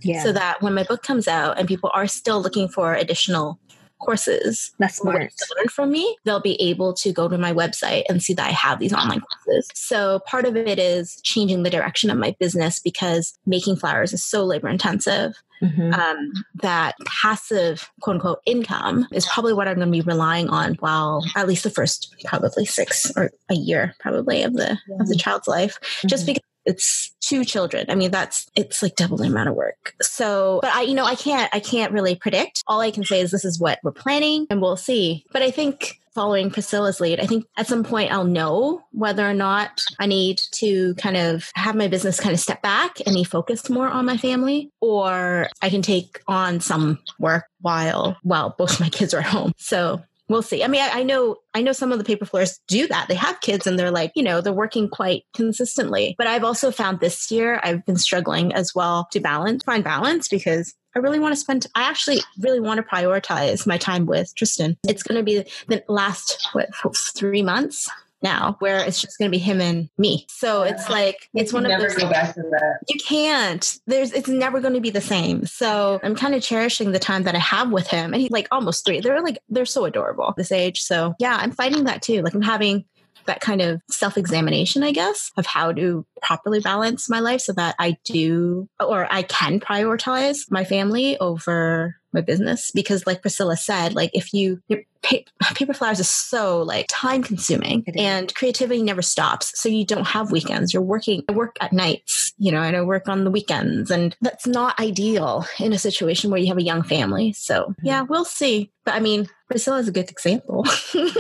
yeah. 0.03 0.25
so 0.25 0.33
that 0.33 0.61
when 0.61 0.75
my 0.75 0.83
book 0.83 1.03
comes 1.03 1.29
out 1.29 1.59
and 1.59 1.69
people 1.69 1.91
are 1.95 2.09
still 2.09 2.43
looking 2.43 2.69
for 2.69 2.95
additional 2.95 3.61
courses 4.01 4.73
that's 4.79 4.99
smart 4.99 5.33
to 5.37 5.55
learn 5.57 5.67
from 5.67 5.91
me 5.91 6.17
they'll 6.25 6.39
be 6.39 6.55
able 6.63 6.95
to 6.95 7.13
go 7.13 7.27
to 7.27 7.37
my 7.37 7.53
website 7.53 8.05
and 8.09 8.23
see 8.23 8.33
that 8.33 8.47
i 8.47 8.53
have 8.53 8.79
these 8.79 8.93
online 8.93 9.21
courses 9.21 9.69
so 9.75 10.21
part 10.21 10.45
of 10.45 10.57
it 10.57 10.79
is 10.79 11.21
changing 11.23 11.65
the 11.65 11.71
direction 11.71 12.09
of 12.09 12.17
my 12.17 12.33
business 12.39 12.79
because 12.79 13.37
making 13.45 13.75
flowers 13.75 14.13
is 14.13 14.25
so 14.25 14.45
labor 14.45 14.69
intensive 14.69 15.35
Mm-hmm. 15.63 15.93
Um, 15.93 16.33
that 16.63 16.95
passive 17.05 17.91
quote 18.01 18.17
unquote 18.17 18.41
income 18.47 19.07
is 19.13 19.27
probably 19.27 19.53
what 19.53 19.69
I'm 19.69 19.77
going 19.77 19.89
to 19.89 19.93
be 19.93 20.01
relying 20.01 20.49
on 20.49 20.75
while 20.75 21.25
at 21.37 21.49
least 21.49 21.65
the 21.65 21.71
first 21.71 22.15
probably 22.25 22.65
six 22.65 23.11
or 23.17 23.31
a 23.49 23.55
year 23.55 23.95
probably 24.01 24.43
of 24.43 24.55
the 24.55 24.79
yeah. 24.89 24.97
of 25.01 25.09
the 25.09 25.17
child's 25.17 25.49
life, 25.49 25.79
mm-hmm. 25.81 26.09
just 26.09 26.27
because 26.27 26.43
it's 26.69 27.15
two 27.21 27.47
children. 27.47 27.87
I 27.89 27.95
mean, 27.95 28.11
that's 28.11 28.47
it's 28.55 28.83
like 28.83 28.95
double 28.95 29.17
the 29.17 29.25
amount 29.25 29.49
of 29.49 29.55
work. 29.55 29.95
So, 30.03 30.61
but 30.63 30.71
I, 30.75 30.83
you 30.83 30.95
know, 30.95 31.05
I 31.05 31.15
can't, 31.15 31.49
I 31.55 31.61
can't 31.61 31.93
really 31.93 32.15
predict. 32.15 32.63
All 32.67 32.81
I 32.81 32.91
can 32.91 33.05
say 33.05 33.21
is 33.21 33.31
this 33.31 33.47
is 33.47 33.59
what 33.59 33.79
we're 33.83 33.93
planning, 33.93 34.47
and 34.51 34.61
we'll 34.61 34.77
see. 34.77 35.25
But 35.33 35.43
I 35.43 35.51
think 35.51 35.99
following 36.19 36.51
Priscilla's 36.51 37.01
lead, 37.01 37.21
I 37.21 37.27
think 37.27 37.47
at 37.57 37.69
some 37.69 37.85
point 37.85 38.11
I'll 38.11 38.25
know 38.25 38.83
whether 38.91 39.25
or 39.25 39.35
not 39.35 39.81
I 40.01 40.07
need 40.07 40.41
to 40.55 40.97
kind 40.97 41.17
of 41.17 41.49
have 41.55 41.77
my 41.77 41.87
business 41.87 42.19
kind 42.19 42.35
of 42.35 42.41
step 42.41 42.61
back 42.61 42.99
and 43.07 43.15
be 43.15 43.23
focused 43.23 43.71
more 43.71 43.87
on 43.87 44.05
my 44.05 44.17
family, 44.17 44.73
or 44.81 45.49
I 45.63 45.71
can 45.71 45.81
take 45.81 46.21
on 46.27 46.59
some 46.59 46.99
work 47.21 47.45
while 47.61 48.17
while 48.25 48.53
both 48.59 48.81
my 48.81 48.89
kids 48.89 49.15
are 49.15 49.21
at 49.21 49.27
home. 49.27 49.53
So 49.59 50.03
we'll 50.29 50.43
see. 50.43 50.63
I 50.63 50.69
mean, 50.69 50.83
I, 50.83 51.01
I, 51.01 51.03
know 51.03 51.37
I 51.55 51.63
know 51.63 51.73
some 51.73 51.93
of 51.93 51.99
the 51.99 52.05
paper 52.05 52.25
florists 52.25 52.61
do 52.69 52.87
that. 52.89 53.09
They 53.09 53.15
have 53.15 53.41
kids 53.41 53.67
and 53.67 53.79
they're 53.79 53.91
like, 53.91 54.13
you 54.15 54.23
know, 54.23 54.41
they're 54.41 54.53
working 54.53 54.89
quite 54.89 55.25
consistently. 55.35 56.15
But 56.19 56.27
I've 56.27 56.45
also 56.45 56.71
found 56.71 57.01
this 57.01 57.31
year 57.31 57.61
I've 57.63 57.85
been 57.85 57.97
struggling 57.97 58.53
as 58.53 58.75
well 58.75 59.09
to 59.13 59.21
balance, 59.21 59.65
find 59.65 59.83
balance 59.83 60.29
because 60.29 60.75
I 60.95 61.01
really 61.01 61.19
want 61.19 61.33
to 61.33 61.41
spend 61.41 61.67
I 61.75 61.83
actually 61.89 62.21
really 62.41 62.61
want 62.61 62.79
to 62.79 62.83
prioritize 62.83 63.67
my 63.67 63.79
time 63.79 64.07
with 64.07 64.35
Tristan. 64.35 64.77
It's 64.87 65.03
going 65.03 65.19
to 65.19 65.25
be 65.25 65.45
the 65.69 65.83
last 65.89 66.49
what 66.53 66.69
3 66.75 67.43
months 67.43 67.89
now 68.23 68.57
where 68.59 68.79
it's 68.79 69.01
just 69.01 69.19
going 69.19 69.31
to 69.31 69.37
be 69.37 69.39
him 69.39 69.61
and 69.61 69.89
me. 69.99 70.27
So 70.29 70.63
it's 70.63 70.89
like 70.89 71.29
it's 71.35 71.53
one 71.53 71.67
of 71.67 71.81
those 71.81 71.95
go 71.95 72.09
back 72.11 72.35
to 72.35 72.43
that. 72.43 72.79
You 72.89 72.99
can't. 73.01 73.79
There's 73.87 74.13
it's 74.13 74.29
never 74.29 74.61
going 74.61 74.75
to 74.75 74.81
be 74.81 74.91
the 74.91 75.01
same. 75.01 75.47
So 75.47 76.01
I'm 76.03 76.15
kind 76.15 76.35
of 76.35 76.43
cherishing 76.43 76.93
the 76.93 76.99
time 76.99 77.25
that 77.25 77.35
I 77.35 77.39
have 77.39 77.71
with 77.71 77.89
him 77.89 78.13
and 78.13 78.21
he's 78.21 78.31
like 78.31 78.49
almost 78.51 78.85
3. 78.85 79.01
They're 79.01 79.23
like 79.23 79.39
they're 79.49 79.67
so 79.67 79.85
adorable 79.85 80.35
this 80.37 80.53
age. 80.53 80.83
So 80.83 81.15
yeah, 81.19 81.37
I'm 81.39 81.53
fighting 81.53 81.85
that 81.85 82.03
too. 82.03 82.23
Like 82.23 82.35
I'm 82.35 82.43
having 82.43 82.85
that 83.27 83.41
kind 83.41 83.61
of 83.61 83.81
self 83.89 84.17
examination, 84.17 84.83
I 84.83 84.91
guess, 84.91 85.31
of 85.37 85.47
how 85.47 85.73
to 85.73 86.05
properly 86.21 86.61
balance 86.61 87.09
my 87.09 87.21
life 87.21 87.43
so 87.43 87.53
that 87.53 87.77
I 87.79 87.97
do 88.05 88.69
or 88.81 89.07
I 89.11 89.23
can 89.23 89.61
prioritize 89.61 90.51
my 90.51 90.65
family 90.65 91.17
over 91.19 91.97
my 92.13 92.23
business 92.23 92.71
because 92.75 93.07
like 93.07 93.21
priscilla 93.21 93.55
said 93.55 93.95
like 93.95 94.11
if 94.15 94.33
you 94.33 94.63
paper 95.03 95.73
flowers 95.73 96.01
is 96.01 96.09
so 96.09 96.63
like 96.63 96.87
time 96.89 97.23
consuming 97.23 97.85
and 97.97 98.35
creativity 98.35 98.83
never 98.83 99.03
stops 99.03 99.59
so 99.59 99.69
you 99.69 99.85
don't 99.85 100.07
have 100.07 100.33
weekends 100.33 100.73
you're 100.73 100.83
working 100.83 101.23
i 101.29 101.33
work 101.33 101.57
at 101.61 101.73
nights 101.73 102.33
you 102.39 102.51
know 102.51 102.61
and 102.61 102.77
i 102.77 102.83
work 102.83 103.09
on 103.09 103.25
the 103.25 103.31
weekends 103.31 103.91
and 103.91 104.17
that's 104.21 104.47
not 104.47 104.79
ideal 104.81 105.47
in 105.59 105.73
a 105.73 105.79
situation 105.79 106.31
where 106.31 106.41
you 106.41 106.49
have 106.49 106.59
a 106.59 106.63
young 106.63 106.83
family 106.83 107.33
so 107.33 107.63
mm-hmm. 107.63 107.87
yeah 107.87 108.03
we'll 108.03 108.25
see 108.25 108.71
but 108.85 108.95
i 108.95 109.01
mean 109.01 109.29
priscilla 109.49 109.79
is 109.79 109.89
a 109.89 109.93
good 109.93 110.11
example 110.11 110.65
knowing 110.95 111.15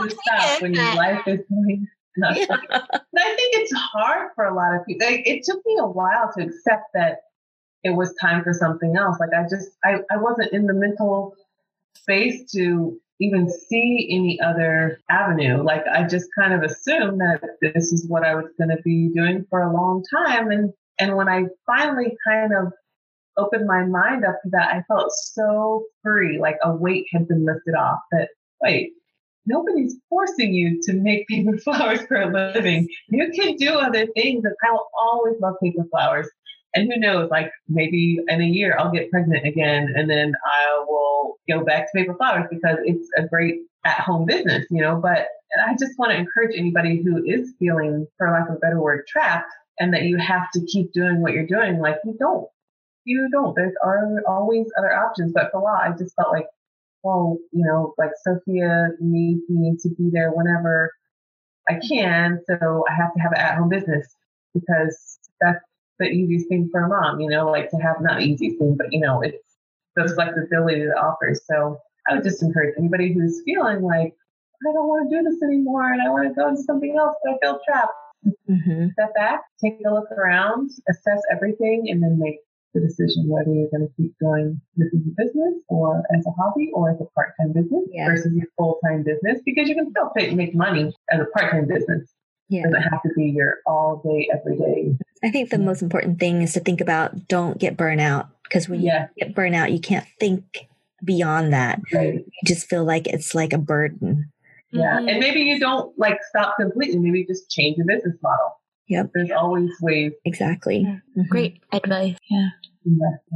to 0.00 0.10
stop 0.22 0.62
when 0.62 0.74
your 0.74 0.94
life 0.94 1.26
is 1.26 1.40
going 1.50 1.86
yeah. 2.16 2.30
I 2.32 3.34
think 3.34 3.54
it's 3.56 3.72
hard 3.72 4.30
for 4.36 4.44
a 4.44 4.54
lot 4.54 4.76
of 4.76 4.86
people. 4.86 5.04
Like, 5.04 5.26
it 5.26 5.42
took 5.42 5.66
me 5.66 5.78
a 5.80 5.86
while 5.86 6.30
to 6.36 6.44
accept 6.44 6.84
that 6.94 7.22
it 7.82 7.90
was 7.90 8.14
time 8.20 8.42
for 8.42 8.52
something 8.52 8.96
else. 8.96 9.18
Like 9.20 9.30
I 9.36 9.42
just, 9.48 9.70
I, 9.84 9.96
I 10.10 10.16
wasn't 10.16 10.52
in 10.52 10.66
the 10.66 10.74
mental 10.74 11.34
space 11.96 12.50
to 12.52 12.98
even 13.20 13.48
see 13.48 14.08
any 14.10 14.40
other 14.40 15.00
avenue. 15.08 15.62
Like 15.62 15.84
I 15.86 16.04
just 16.04 16.26
kind 16.36 16.52
of 16.52 16.62
assumed 16.62 17.20
that 17.20 17.40
this 17.60 17.92
is 17.92 18.06
what 18.08 18.24
I 18.24 18.34
was 18.34 18.46
going 18.58 18.70
to 18.70 18.82
be 18.82 19.10
doing 19.14 19.46
for 19.48 19.62
a 19.62 19.72
long 19.72 20.02
time. 20.14 20.50
And, 20.50 20.72
and 20.98 21.16
when 21.16 21.28
I 21.28 21.44
finally 21.66 22.16
kind 22.26 22.52
of 22.54 22.72
opened 23.36 23.66
my 23.66 23.84
mind 23.84 24.24
up 24.24 24.40
to 24.42 24.50
that, 24.50 24.74
I 24.74 24.82
felt 24.88 25.12
so 25.12 25.84
free, 26.02 26.38
like 26.38 26.56
a 26.62 26.74
weight 26.74 27.06
had 27.12 27.28
been 27.28 27.44
lifted 27.44 27.74
off 27.74 28.00
that, 28.12 28.28
wait, 28.60 28.92
nobody's 29.46 29.96
forcing 30.08 30.52
you 30.52 30.80
to 30.82 30.94
make 30.94 31.28
paper 31.28 31.56
flowers 31.64 32.02
for 32.02 32.20
a 32.20 32.32
living. 32.32 32.88
You 33.08 33.30
can 33.34 33.56
do 33.56 33.74
other 33.74 34.06
things. 34.08 34.44
And 34.44 34.54
I 34.64 34.72
will 34.72 34.88
always 34.98 35.40
love 35.40 35.54
paper 35.62 35.84
flowers. 35.90 36.28
And 36.74 36.92
who 36.92 36.98
knows, 36.98 37.30
like 37.30 37.52
maybe 37.68 38.18
in 38.26 38.40
a 38.40 38.46
year 38.46 38.76
I'll 38.76 38.90
get 38.90 39.10
pregnant 39.10 39.46
again 39.46 39.94
and 39.96 40.10
then 40.10 40.34
I 40.44 40.84
will 40.88 41.33
go 41.48 41.64
back 41.64 41.90
to 41.90 41.98
paper 41.98 42.14
flowers 42.14 42.46
because 42.50 42.78
it's 42.84 43.08
a 43.16 43.26
great 43.26 43.62
at 43.84 44.00
home 44.00 44.24
business, 44.24 44.66
you 44.70 44.80
know. 44.82 44.96
But 44.96 45.28
I 45.66 45.74
just 45.78 45.98
want 45.98 46.12
to 46.12 46.18
encourage 46.18 46.56
anybody 46.56 47.02
who 47.02 47.22
is 47.24 47.52
feeling, 47.58 48.06
for 48.18 48.30
lack 48.30 48.48
of 48.48 48.56
a 48.56 48.58
better 48.58 48.80
word, 48.80 49.06
trapped 49.06 49.52
and 49.78 49.92
that 49.92 50.02
you 50.02 50.16
have 50.18 50.50
to 50.52 50.64
keep 50.66 50.92
doing 50.92 51.20
what 51.20 51.32
you're 51.32 51.46
doing. 51.46 51.80
Like 51.80 51.98
you 52.04 52.16
don't. 52.18 52.48
You 53.04 53.28
don't. 53.30 53.54
There's 53.54 53.74
are 53.84 54.22
always 54.26 54.66
other 54.78 54.94
options. 54.94 55.32
But 55.34 55.50
for 55.50 55.58
a 55.58 55.62
while, 55.62 55.76
I 55.76 55.90
just 55.96 56.14
felt 56.16 56.32
like 56.32 56.46
oh, 57.04 57.38
you 57.52 57.64
know, 57.64 57.94
like 57.98 58.10
Sophia 58.22 58.88
needs 59.00 59.42
me 59.48 59.76
to 59.82 59.88
be 59.90 60.08
there 60.10 60.30
whenever 60.32 60.92
I 61.68 61.74
can. 61.86 62.40
So 62.46 62.84
I 62.88 62.94
have 62.94 63.12
to 63.14 63.20
have 63.20 63.32
an 63.32 63.38
at 63.38 63.58
home 63.58 63.68
business 63.68 64.06
because 64.54 65.18
that's 65.40 65.64
the 65.98 66.06
easiest 66.06 66.48
thing 66.48 66.68
for 66.72 66.84
a 66.84 66.88
mom, 66.88 67.20
you 67.20 67.28
know, 67.28 67.50
like 67.50 67.70
to 67.70 67.76
have 67.76 67.96
not 68.00 68.18
the 68.18 68.24
easiest 68.24 68.58
thing, 68.58 68.76
but 68.76 68.92
you 68.92 69.00
know, 69.00 69.22
it's 69.22 69.53
the 69.96 70.08
flexibility 70.14 70.80
that 70.80 70.90
it 70.90 70.96
offers. 70.96 71.40
So 71.46 71.78
I 72.08 72.14
would 72.14 72.24
just 72.24 72.42
encourage 72.42 72.74
anybody 72.78 73.12
who's 73.12 73.42
feeling 73.44 73.82
like, 73.82 74.14
I 74.66 74.72
don't 74.72 74.88
want 74.88 75.10
to 75.10 75.16
do 75.16 75.22
this 75.22 75.42
anymore 75.42 75.92
and 75.92 76.00
I 76.02 76.10
want 76.10 76.28
to 76.28 76.34
go 76.34 76.48
into 76.48 76.62
something 76.62 76.96
else, 76.98 77.16
but 77.22 77.34
I 77.34 77.38
feel 77.42 77.60
trapped. 77.66 77.92
Mm-hmm. 78.48 78.88
Step 78.92 79.14
back, 79.14 79.42
take 79.62 79.78
a 79.86 79.92
look 79.92 80.10
around, 80.10 80.70
assess 80.88 81.20
everything, 81.30 81.86
and 81.90 82.02
then 82.02 82.18
make 82.18 82.38
the 82.72 82.80
decision 82.80 83.28
whether 83.28 83.52
you're 83.52 83.70
going 83.70 83.86
to 83.86 83.94
keep 83.96 84.14
doing 84.20 84.60
this 84.76 84.88
as 84.92 85.00
a 85.00 85.14
business 85.22 85.54
or 85.68 86.02
as 86.16 86.26
a 86.26 86.30
hobby 86.30 86.70
or 86.74 86.90
as 86.90 87.00
a 87.00 87.04
part-time 87.14 87.52
business 87.52 87.84
yeah. 87.92 88.06
versus 88.06 88.32
your 88.34 88.46
full-time 88.58 89.02
business 89.04 89.40
because 89.44 89.68
you 89.68 89.74
can 89.74 89.90
still 89.90 90.10
make 90.34 90.54
money 90.54 90.92
as 91.10 91.20
a 91.20 91.26
part-time 91.36 91.68
business. 91.68 92.12
Yeah. 92.48 92.62
It 92.62 92.72
doesn't 92.72 92.90
have 92.90 93.02
to 93.02 93.10
be 93.16 93.30
your 93.30 93.58
all 93.66 94.02
day, 94.04 94.28
every 94.32 94.58
day. 94.58 94.96
I 95.24 95.30
think 95.30 95.50
the 95.50 95.58
most 95.58 95.82
important 95.82 96.20
thing 96.20 96.42
is 96.42 96.52
to 96.52 96.60
think 96.60 96.80
about 96.80 97.28
don't 97.28 97.58
get 97.58 97.76
burnout 97.76 98.28
because 98.44 98.68
when 98.68 98.82
yeah. 98.82 99.08
you 99.16 99.26
get 99.26 99.34
burnout, 99.34 99.72
you 99.72 99.80
can't 99.80 100.06
think 100.20 100.68
beyond 101.04 101.52
that. 101.52 101.80
Right. 101.92 102.14
You 102.14 102.24
just 102.44 102.68
feel 102.68 102.84
like 102.84 103.06
it's 103.06 103.34
like 103.34 103.52
a 103.52 103.58
burden. 103.58 104.30
Yeah. 104.70 104.98
Mm-hmm. 104.98 105.08
And 105.08 105.18
maybe 105.20 105.40
you 105.40 105.58
don't 105.58 105.96
like 105.98 106.18
stop 106.28 106.56
completely. 106.58 106.98
Maybe 106.98 107.24
just 107.24 107.50
change 107.50 107.76
your 107.76 107.86
business 107.86 108.16
model. 108.22 108.60
Yep. 108.88 109.10
There's 109.14 109.30
always 109.30 109.70
ways. 109.80 110.12
Exactly. 110.24 110.80
Yeah. 110.80 110.98
Mm-hmm. 111.16 111.30
Great 111.30 111.60
advice. 111.72 112.16
Yeah. 112.30 112.48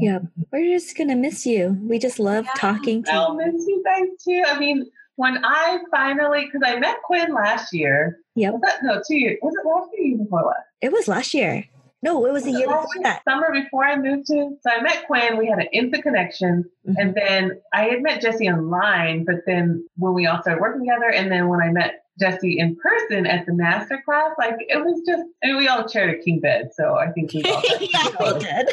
Yeah. 0.00 0.18
We're 0.52 0.78
just 0.78 0.96
going 0.96 1.08
to 1.08 1.14
miss 1.14 1.46
you. 1.46 1.78
We 1.80 1.98
just 1.98 2.18
love 2.18 2.44
yeah. 2.44 2.52
talking 2.56 3.02
to 3.04 3.12
I'll 3.12 3.32
you. 3.32 3.52
miss 3.52 3.64
you 3.66 3.82
guys 3.84 4.08
too. 4.26 4.42
I 4.46 4.58
mean, 4.58 4.84
when 5.16 5.42
I 5.44 5.78
finally, 5.90 6.44
because 6.44 6.60
I 6.64 6.78
met 6.78 6.98
Quinn 7.04 7.32
last 7.32 7.72
year. 7.72 8.18
Yep. 8.34 8.52
Was 8.52 8.62
that, 8.66 8.82
no, 8.82 9.02
two 9.06 9.16
years. 9.16 9.38
Was 9.42 9.54
it 9.54 9.66
last 9.66 9.88
year 9.96 10.18
before 10.18 10.42
last? 10.44 10.66
It 10.82 10.92
was 10.92 11.08
last 11.08 11.32
year. 11.34 11.64
No, 12.00 12.24
it 12.26 12.32
was, 12.32 12.46
a 12.46 12.50
year 12.50 12.68
before 12.68 12.86
that. 13.02 13.24
Summer 13.24 13.50
before 13.52 13.84
I 13.84 13.96
moved 13.96 14.26
to. 14.26 14.56
So 14.62 14.70
I 14.70 14.80
met 14.82 15.06
Quinn. 15.06 15.36
We 15.36 15.48
had 15.48 15.58
an 15.58 15.66
instant 15.72 16.04
connection. 16.04 16.64
Mm-hmm. 16.86 16.94
And 16.96 17.14
then 17.14 17.60
I 17.72 17.84
had 17.84 18.02
met 18.02 18.22
Jessie 18.22 18.48
online, 18.48 19.24
but 19.24 19.36
then 19.46 19.84
when 19.96 20.14
we 20.14 20.26
all 20.26 20.40
started 20.40 20.60
working 20.60 20.82
together, 20.82 21.10
and 21.10 21.30
then 21.30 21.48
when 21.48 21.60
I 21.60 21.72
met 21.72 22.04
Jessie 22.18 22.58
in 22.58 22.76
person 22.76 23.26
at 23.26 23.46
the 23.46 23.52
master 23.54 24.00
class, 24.04 24.30
like 24.38 24.54
it 24.60 24.78
was 24.78 25.02
just, 25.06 25.22
I 25.42 25.48
mean, 25.48 25.56
we 25.56 25.68
all 25.68 25.88
shared 25.88 26.14
a 26.14 26.22
king 26.22 26.40
bed, 26.40 26.70
so 26.74 26.96
I 26.96 27.10
think 27.10 27.32
we 27.32 27.42
all 27.44 27.62
yeah, 27.80 28.08
we 28.20 28.38
did, 28.38 28.68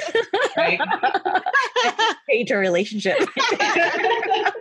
right? 0.58 0.80
Our 2.52 2.60
relationship. 2.60 3.18
it 3.20 4.54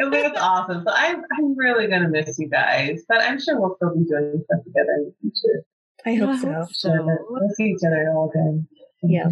was 0.00 0.32
awesome. 0.38 0.84
So 0.86 0.92
I'm, 0.94 1.22
I'm 1.36 1.56
really 1.58 1.88
gonna 1.88 2.08
miss 2.08 2.38
you 2.38 2.48
guys, 2.48 3.02
but 3.08 3.20
I'm 3.20 3.40
sure 3.40 3.60
we'll 3.60 3.76
still 3.76 3.94
be 3.94 4.04
doing 4.04 4.42
stuff 4.44 4.64
together 4.64 4.92
in 4.98 5.04
the 5.06 5.14
future. 5.20 5.64
I 6.06 6.14
hope 6.14 6.38
so. 6.40 6.66
so. 6.72 6.90
We'll 7.28 7.48
see 7.56 7.70
each 7.70 7.82
other 7.86 8.10
all 8.10 8.30
again. 8.30 8.66
Yeah. 9.02 9.28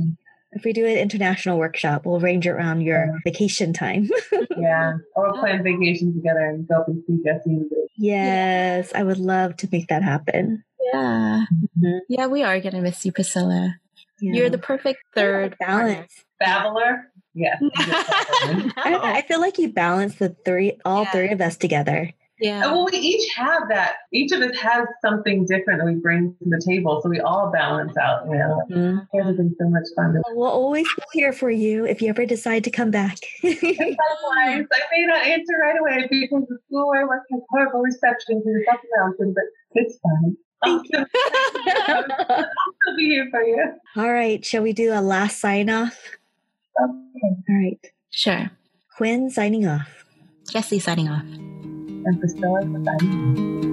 If 0.53 0.65
we 0.65 0.73
do 0.73 0.87
an 0.87 0.97
international 0.97 1.59
workshop, 1.59 2.07
we'll 2.07 2.21
arrange 2.23 2.47
it 2.47 2.51
around 2.51 2.81
your 2.81 3.05
Yeah. 3.07 3.13
vacation 3.25 3.73
time. 3.73 4.09
Yeah. 4.57 4.95
Or 5.15 5.31
we'll 5.33 5.41
plan 5.41 5.63
vacation 5.63 6.15
together 6.15 6.41
and 6.47 6.67
go 6.67 6.77
up 6.81 6.89
and 6.89 7.03
see 7.07 7.19
Jessie 7.25 7.51
and 7.51 7.69
Grace. 7.69 7.89
yes, 7.97 8.93
I 8.95 9.03
would 9.05 9.19
love 9.19 9.57
to 9.59 9.69
make 9.71 9.87
that 9.89 10.03
happen. 10.03 10.65
Yeah. 10.93 11.45
Mhm. 11.79 12.01
Yeah, 12.09 12.27
we 12.27 12.43
are 12.43 12.59
going 12.61 12.75
to 12.75 12.81
miss 12.81 13.05
you, 13.07 13.13
Priscilla. 13.13 13.77
You're 14.21 14.51
the 14.51 14.59
perfect 14.59 14.99
third 15.15 15.57
balance. 15.61 16.25
Babbler? 16.41 17.13
Yes. 17.35 17.63
I. 17.77 18.99
I 19.19 19.25
feel 19.29 19.41
like 19.41 19.59
you 19.59 19.73
balance 19.73 20.17
the 20.17 20.31
three, 20.45 20.79
all 20.85 21.05
Yeah. 21.05 21.11
three 21.13 21.29
of 21.31 21.41
us 21.41 21.57
together. 21.57 22.11
Yeah. 22.41 22.65
And 22.65 22.73
well, 22.73 22.87
we 22.91 22.99
each 22.99 23.29
have 23.37 23.69
that. 23.69 23.97
Each 24.13 24.33
of 24.33 24.41
us 24.43 24.57
has 24.59 24.87
something 25.05 25.45
different 25.47 25.81
that 25.81 25.87
we 25.87 25.95
bring 25.97 26.35
to 26.43 26.49
the 26.49 26.61
table, 26.67 27.01
so 27.03 27.09
we 27.09 27.21
all 27.21 27.51
balance 27.53 27.97
out. 27.97 28.27
You 28.27 28.39
know, 28.39 28.63
Mhm. 28.71 29.07
it 29.13 29.23
has 29.25 29.37
been 29.37 29.55
so 29.61 29.69
much 29.69 29.85
fun. 29.97 30.13
To- 30.15 30.23
We'll 30.31 30.49
always 30.49 30.87
be 30.97 31.03
here 31.13 31.33
for 31.33 31.51
you 31.51 31.85
if 31.87 32.01
you 32.03 32.09
ever 32.09 32.25
decide 32.27 32.65
to 32.65 32.71
come 32.71 32.91
back. 32.91 33.17
Likewise, 33.43 33.67
I 33.73 34.83
may 34.93 35.07
not 35.07 35.27
answer 35.27 35.55
right 35.61 35.79
away 35.81 36.07
because 36.11 36.45
the 36.49 36.59
school 36.67 36.89
where 36.89 37.03
I 37.03 37.05
work 37.05 37.23
has 37.33 37.41
horrible 37.51 37.81
reception 37.81 38.39
because 38.41 38.61
it's 38.61 38.69
up 38.73 38.81
the 38.83 38.89
mountain, 39.01 39.35
but 39.35 39.45
it's 39.75 39.99
fine. 39.99 40.37
I'll 40.65 40.79
Thank 40.83 40.87
still, 40.87 41.05
I'll 41.89 42.45
still 42.83 42.97
be 42.97 43.05
here 43.11 43.29
for 43.31 43.43
you. 43.43 43.65
all 43.97 44.13
right, 44.13 44.45
shall 44.45 44.63
we 44.63 44.73
do 44.73 44.93
a 44.93 45.01
last 45.01 45.39
sign 45.41 45.71
off? 45.71 45.97
Okay. 46.83 46.93
All 47.49 47.57
right, 47.63 47.79
Sure. 48.11 48.51
Quinn 48.97 49.31
signing 49.31 49.67
off. 49.67 50.05
Jessie 50.51 50.81
signing 50.81 51.09
off. 51.09 51.25
And 52.05 52.19
Priscilla, 52.21 52.61
goodbye. 52.65 53.68